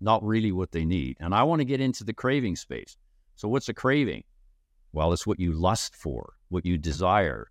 [0.00, 1.16] not really what they need.
[1.20, 2.96] And I want to get into the craving space.
[3.36, 4.24] So, what's a craving?
[4.92, 7.50] Well, it's what you lust for, what you desire.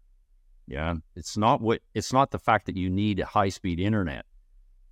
[0.67, 4.25] Yeah, it's not what it's not the fact that you need high speed internet.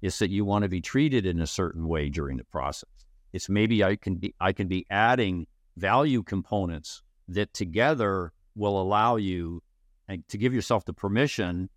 [0.04, 2.89] It's that you want to be treated in a certain way during the process.
[3.32, 9.16] It's maybe I can be I can be adding value components that together will allow
[9.16, 9.64] you
[10.08, 11.70] and to give yourself the permission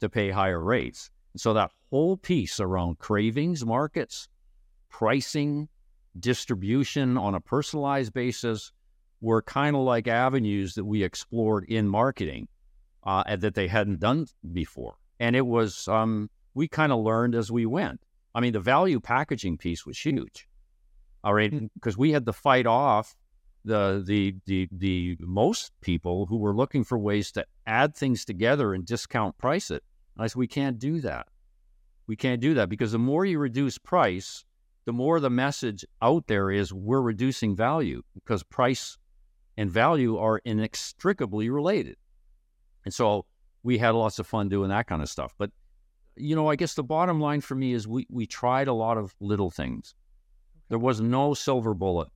[0.00, 1.10] to pay higher rates.
[1.34, 4.28] And so that whole piece around cravings markets,
[4.88, 5.68] pricing,
[6.20, 8.72] distribution on a personalized basis
[9.20, 12.48] were kind of like avenues that we explored in marketing
[13.04, 14.96] uh, and that they hadn't done before.
[15.18, 18.00] And it was, um, we kind of learned as we went.
[18.34, 20.46] I mean, the value packaging piece was huge.
[21.24, 21.98] All right, because mm.
[21.98, 23.16] we had to fight off
[23.64, 28.72] the the the the most people who were looking for ways to add things together
[28.72, 29.82] and discount price it.
[30.14, 31.26] And I said, we can't do that.
[32.06, 34.44] We can't do that because the more you reduce price,
[34.86, 38.96] the more the message out there is we're reducing value because price
[39.56, 41.96] and value are inextricably related.
[42.84, 43.26] And so
[43.62, 45.34] we had lots of fun doing that kind of stuff.
[45.36, 45.50] But
[46.14, 48.96] you know, I guess the bottom line for me is we we tried a lot
[48.96, 49.94] of little things.
[50.68, 52.08] There was no silver bullet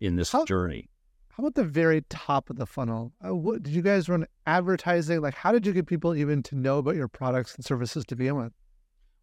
[0.00, 0.90] in this how, journey.
[1.30, 3.12] How about the very top of the funnel?
[3.24, 5.20] Uh, what, did you guys run advertising?
[5.20, 8.16] Like, how did you get people even to know about your products and services to
[8.16, 8.52] begin with?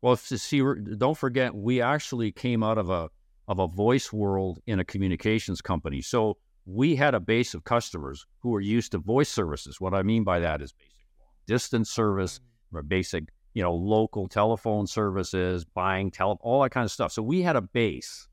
[0.05, 0.61] Well, to see,
[0.99, 3.09] don't forget, we actually came out of a
[3.47, 5.99] of a voice world in a communications company.
[6.03, 6.37] So
[6.67, 9.81] we had a base of customers who were used to voice services.
[9.81, 12.77] What I mean by that is basic distance service, mm.
[12.77, 17.11] or basic, you know, local telephone services, buying tele, all that kind of stuff.
[17.11, 18.27] So we had a base,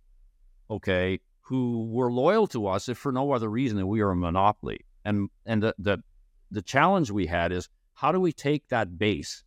[0.70, 4.16] okay, who were loyal to us if for no other reason than we are a
[4.16, 4.84] monopoly.
[5.06, 6.02] And and the the,
[6.50, 9.42] the challenge we had is how do we take that base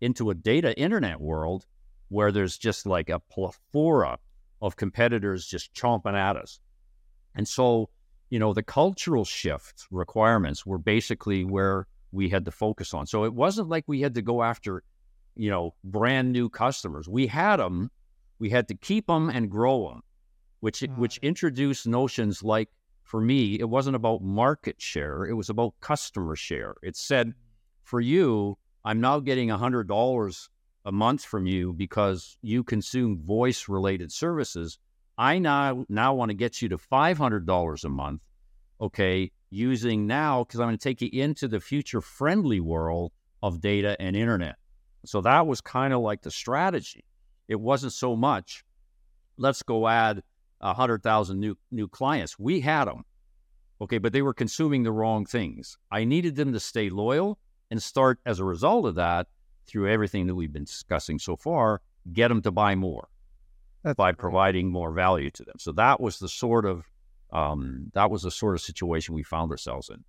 [0.00, 1.66] into a data internet world
[2.08, 4.18] where there's just like a plethora
[4.60, 6.60] of competitors just chomping at us.
[7.34, 7.90] And so,
[8.30, 13.06] you know, the cultural shift requirements were basically where we had to focus on.
[13.06, 14.82] So it wasn't like we had to go after,
[15.36, 17.08] you know, brand new customers.
[17.08, 17.90] We had them,
[18.38, 20.02] we had to keep them and grow them,
[20.60, 22.70] which which introduced notions like
[23.02, 26.74] for me, it wasn't about market share, it was about customer share.
[26.82, 27.34] It said mm.
[27.82, 28.58] for you,
[28.88, 30.48] I'm now getting $100
[30.86, 34.78] a month from you because you consume voice related services.
[35.18, 38.22] I now now want to get you to $500 a month,
[38.80, 43.12] okay, using now because I'm going to take you into the future friendly world
[43.42, 44.56] of data and internet.
[45.04, 47.04] So that was kind of like the strategy.
[47.46, 48.64] It wasn't so much
[49.36, 50.22] let's go add
[50.60, 52.38] 100,000 new new clients.
[52.38, 53.04] We had them.
[53.82, 55.76] Okay, but they were consuming the wrong things.
[55.90, 57.38] I needed them to stay loyal
[57.70, 59.26] and start as a result of that
[59.66, 61.80] through everything that we've been discussing so far,
[62.12, 63.08] get them to buy more
[63.82, 64.18] That's by great.
[64.18, 65.56] providing more value to them.
[65.58, 66.86] So that was the sort of
[67.30, 70.02] um, that was the sort of situation we found ourselves in.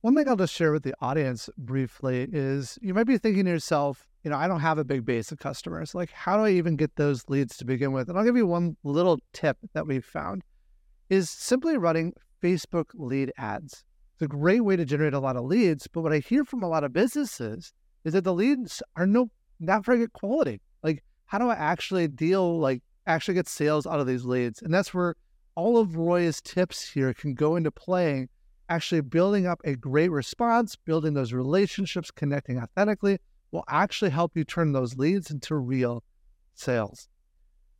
[0.00, 3.50] One thing I'll just share with the audience briefly is you might be thinking to
[3.50, 5.94] yourself, you know, I don't have a big base of customers.
[5.94, 8.08] Like, how do I even get those leads to begin with?
[8.08, 10.42] And I'll give you one little tip that we've found
[11.08, 13.84] is simply running Facebook lead ads.
[14.22, 15.88] A great way to generate a lot of leads.
[15.88, 17.72] But what I hear from a lot of businesses
[18.04, 20.60] is that the leads are no not very good quality.
[20.82, 24.62] Like, how do I actually deal like actually get sales out of these leads?
[24.62, 25.16] And that's where
[25.54, 28.28] all of Roy's tips here can go into play.
[28.68, 33.18] Actually, building up a great response, building those relationships, connecting authentically
[33.50, 36.02] will actually help you turn those leads into real
[36.54, 37.08] sales.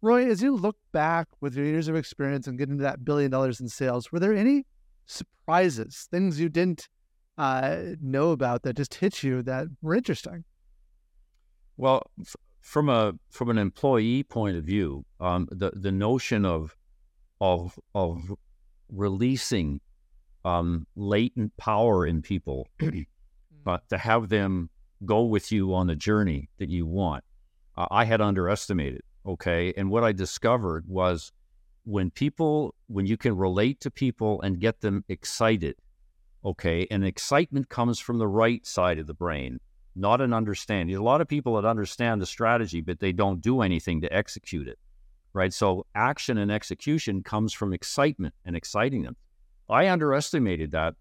[0.02, 3.30] Roy, as you look back with your years of experience and getting to that billion
[3.30, 4.66] dollars in sales, were there any
[5.06, 6.88] surprises, things you didn't
[7.38, 10.44] uh, know about that just hit you that were interesting?
[11.76, 16.76] Well, f- from a from an employee point of view, um, the the notion of
[17.40, 18.32] of of
[18.88, 19.80] releasing
[20.44, 22.68] um, latent power in people,
[23.64, 24.70] but to have them
[25.04, 27.24] go with you on the journey that you want,
[27.76, 29.02] uh, I had underestimated.
[29.24, 31.32] Okay, and what I discovered was
[31.84, 35.76] when people when you can relate to people and get them excited.
[36.44, 39.60] Okay, and excitement comes from the right side of the brain
[39.94, 40.96] not an understanding.
[40.96, 44.68] A lot of people that understand the strategy, but they don't do anything to execute
[44.68, 44.78] it,
[45.32, 45.52] right?
[45.52, 49.16] So action and execution comes from excitement and exciting them.
[49.68, 50.94] I underestimated that.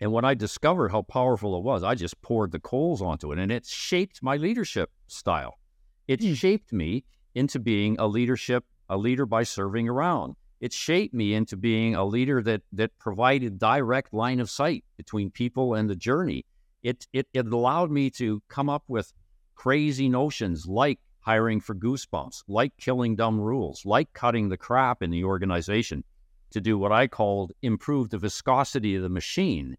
[0.00, 3.38] And when I discovered how powerful it was, I just poured the coals onto it
[3.38, 5.58] and it shaped my leadership style.
[6.06, 6.34] It hmm.
[6.34, 7.04] shaped me
[7.34, 10.36] into being a leadership, a leader by serving around.
[10.60, 15.30] It shaped me into being a leader that that provided direct line of sight between
[15.30, 16.46] people and the journey
[16.86, 19.12] it, it, it allowed me to come up with
[19.56, 25.10] crazy notions like hiring for goosebumps, like killing dumb rules, like cutting the crap in
[25.10, 26.04] the organization
[26.52, 29.76] to do what I called improve the viscosity of the machine,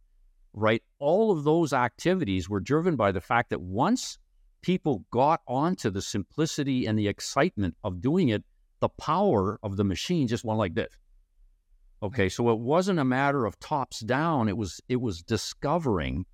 [0.52, 0.84] right?
[1.00, 4.20] All of those activities were driven by the fact that once
[4.62, 8.44] people got onto the simplicity and the excitement of doing it,
[8.80, 10.94] the power of the machine just went like this.
[12.02, 14.48] Okay, so it wasn't a matter of tops down.
[14.48, 16.26] It was it was discovering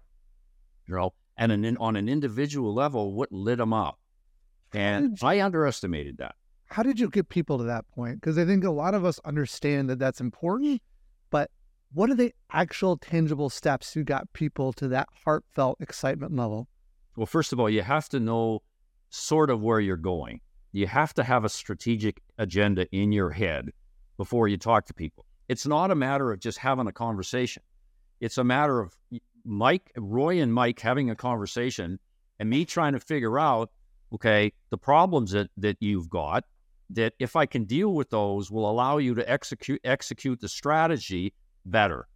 [0.88, 4.00] you know, and an, on an individual level, what lit them up.
[4.74, 6.36] And I underestimated that.
[6.68, 8.20] How did you get people to that point?
[8.20, 10.82] Because I think a lot of us understand that that's important,
[11.30, 11.52] but
[11.94, 16.68] what are the actual tangible steps you got people to that heartfelt excitement level?
[17.16, 18.64] Well, first of all, you have to know
[19.10, 20.42] sort of where you're going.
[20.74, 23.70] You have to have a strategic agenda in your head
[24.18, 25.26] before you talk to people.
[25.48, 27.62] It's not a matter of just having a conversation.
[28.20, 28.98] It's a matter of
[29.46, 32.00] Mike, Roy, and Mike having a conversation,
[32.40, 33.70] and me trying to figure out,
[34.14, 36.44] okay, the problems that that you've got.
[36.90, 41.34] That if I can deal with those, will allow you to execute execute the strategy
[41.66, 42.08] better.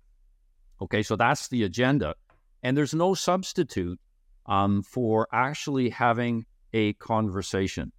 [0.81, 2.15] Okay, so that's the agenda,
[2.63, 3.99] and there's no substitute
[4.45, 7.91] um, for actually having a conversation.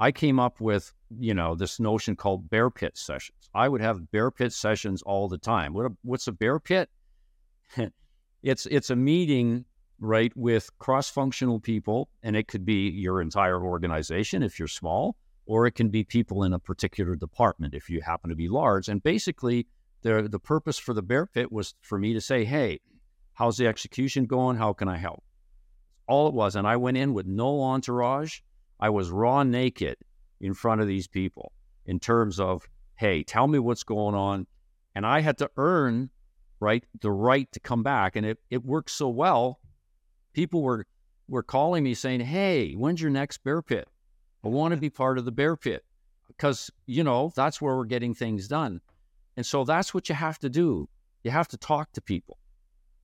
[0.00, 3.50] I came up with, you know, this notion called bear pit sessions.
[3.54, 5.74] I would have bear pit sessions all the time.
[5.74, 6.88] What a, what's a bear pit?
[8.42, 9.66] it's it's a meeting
[10.00, 15.66] right with cross-functional people and it could be your entire organization if you're small or
[15.66, 19.02] it can be people in a particular department if you happen to be large and
[19.02, 19.66] basically
[20.00, 22.80] the the purpose for the bear pit was for me to say hey
[23.34, 25.22] how's the execution going how can i help
[26.08, 28.40] all it was and i went in with no entourage
[28.80, 29.96] i was raw naked
[30.40, 31.52] in front of these people
[31.86, 32.66] in terms of
[32.96, 34.46] hey tell me what's going on
[34.94, 36.10] and i had to earn
[36.60, 36.84] right?
[37.00, 38.14] The right to come back.
[38.14, 39.58] And it, it worked so well.
[40.34, 40.86] People were,
[41.26, 43.88] were calling me saying, Hey, when's your next bear pit?
[44.44, 45.84] I want to be part of the bear pit
[46.28, 48.80] because, you know, that's where we're getting things done.
[49.36, 50.88] And so that's what you have to do.
[51.24, 52.38] You have to talk to people.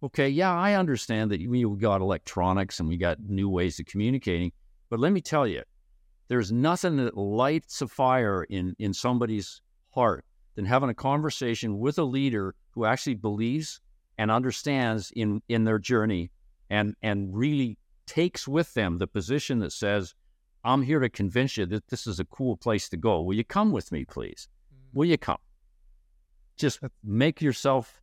[0.03, 4.53] Okay, yeah, I understand that we got electronics and we got new ways of communicating,
[4.89, 5.63] but let me tell you,
[6.29, 9.61] there's nothing that lights a fire in, in somebody's
[9.91, 10.25] heart
[10.55, 13.81] than having a conversation with a leader who actually believes
[14.19, 16.31] and understands in in their journey
[16.71, 20.15] and and really takes with them the position that says
[20.65, 23.23] i'm here to convince you that this is a cool place to go.
[23.23, 24.49] Will you come with me please?
[24.75, 24.99] Mm-hmm.
[24.99, 25.39] will you come?
[26.57, 28.01] Just make yourself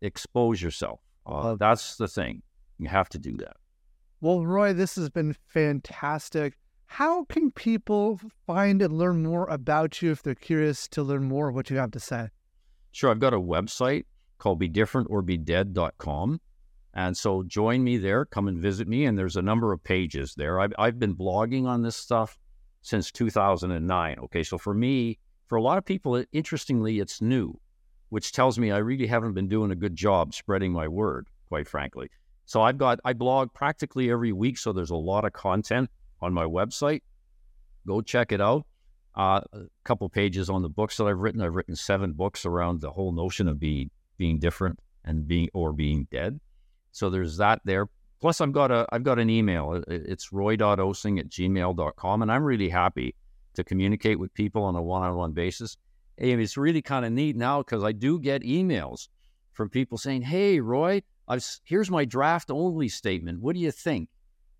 [0.00, 1.00] expose yourself.
[1.26, 2.42] Uh, that's the thing.
[2.78, 3.56] You have to do that
[4.20, 6.54] well roy this has been fantastic
[6.86, 11.48] how can people find and learn more about you if they're curious to learn more
[11.48, 12.28] of what you have to say?
[12.92, 13.10] Sure.
[13.10, 14.04] I've got a website
[14.38, 16.40] called be different or be dead.com.
[16.94, 19.04] And so join me there, come and visit me.
[19.04, 20.60] And there's a number of pages there.
[20.60, 22.38] I've, I've been blogging on this stuff
[22.80, 24.18] since 2009.
[24.24, 24.42] Okay.
[24.42, 27.58] So for me, for a lot of people, it, interestingly, it's new,
[28.08, 31.68] which tells me I really haven't been doing a good job spreading my word, quite
[31.68, 32.08] frankly.
[32.46, 34.56] So I've got, I blog practically every week.
[34.56, 35.90] So there's a lot of content
[36.20, 37.02] on my website.
[37.86, 38.66] Go check it out.
[39.16, 41.40] Uh, a couple pages on the books that I've written.
[41.40, 45.72] I've written seven books around the whole notion of being being different and being or
[45.72, 46.38] being dead.
[46.92, 47.88] So there's that there.
[48.20, 49.82] Plus, I've got a I've got an email.
[49.88, 53.14] It's roy.osing at gmail.com, and I'm really happy
[53.54, 55.76] to communicate with people on a one-on-one basis.
[56.18, 59.08] And it's really kind of neat now because I do get emails
[59.52, 63.40] from people saying, "Hey, Roy, I've, here's my draft only statement.
[63.40, 64.08] What do you think?"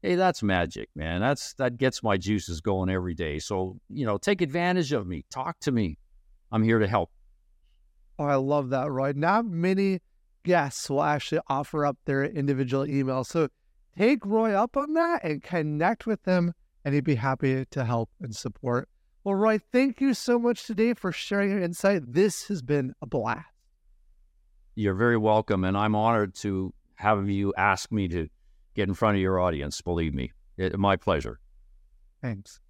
[0.02, 1.20] Hey, that's magic, man.
[1.20, 3.38] That's that gets my juices going every day.
[3.38, 5.24] So you know, take advantage of me.
[5.30, 5.98] Talk to me.
[6.52, 7.10] I'm here to help.
[8.18, 9.12] Oh, I love that, Roy.
[9.14, 10.00] Not many
[10.44, 13.24] guests will actually offer up their individual email.
[13.24, 13.48] So
[13.98, 16.52] take Roy up on that and connect with them,
[16.84, 18.88] and he'd be happy to help and support.
[19.24, 22.02] Well, Roy, thank you so much today for sharing your insight.
[22.06, 23.55] This has been a blast.
[24.79, 28.29] You're very welcome, and I'm honored to have you ask me to
[28.74, 29.81] get in front of your audience.
[29.81, 31.41] Believe me, it, my pleasure.
[32.20, 32.61] Thanks.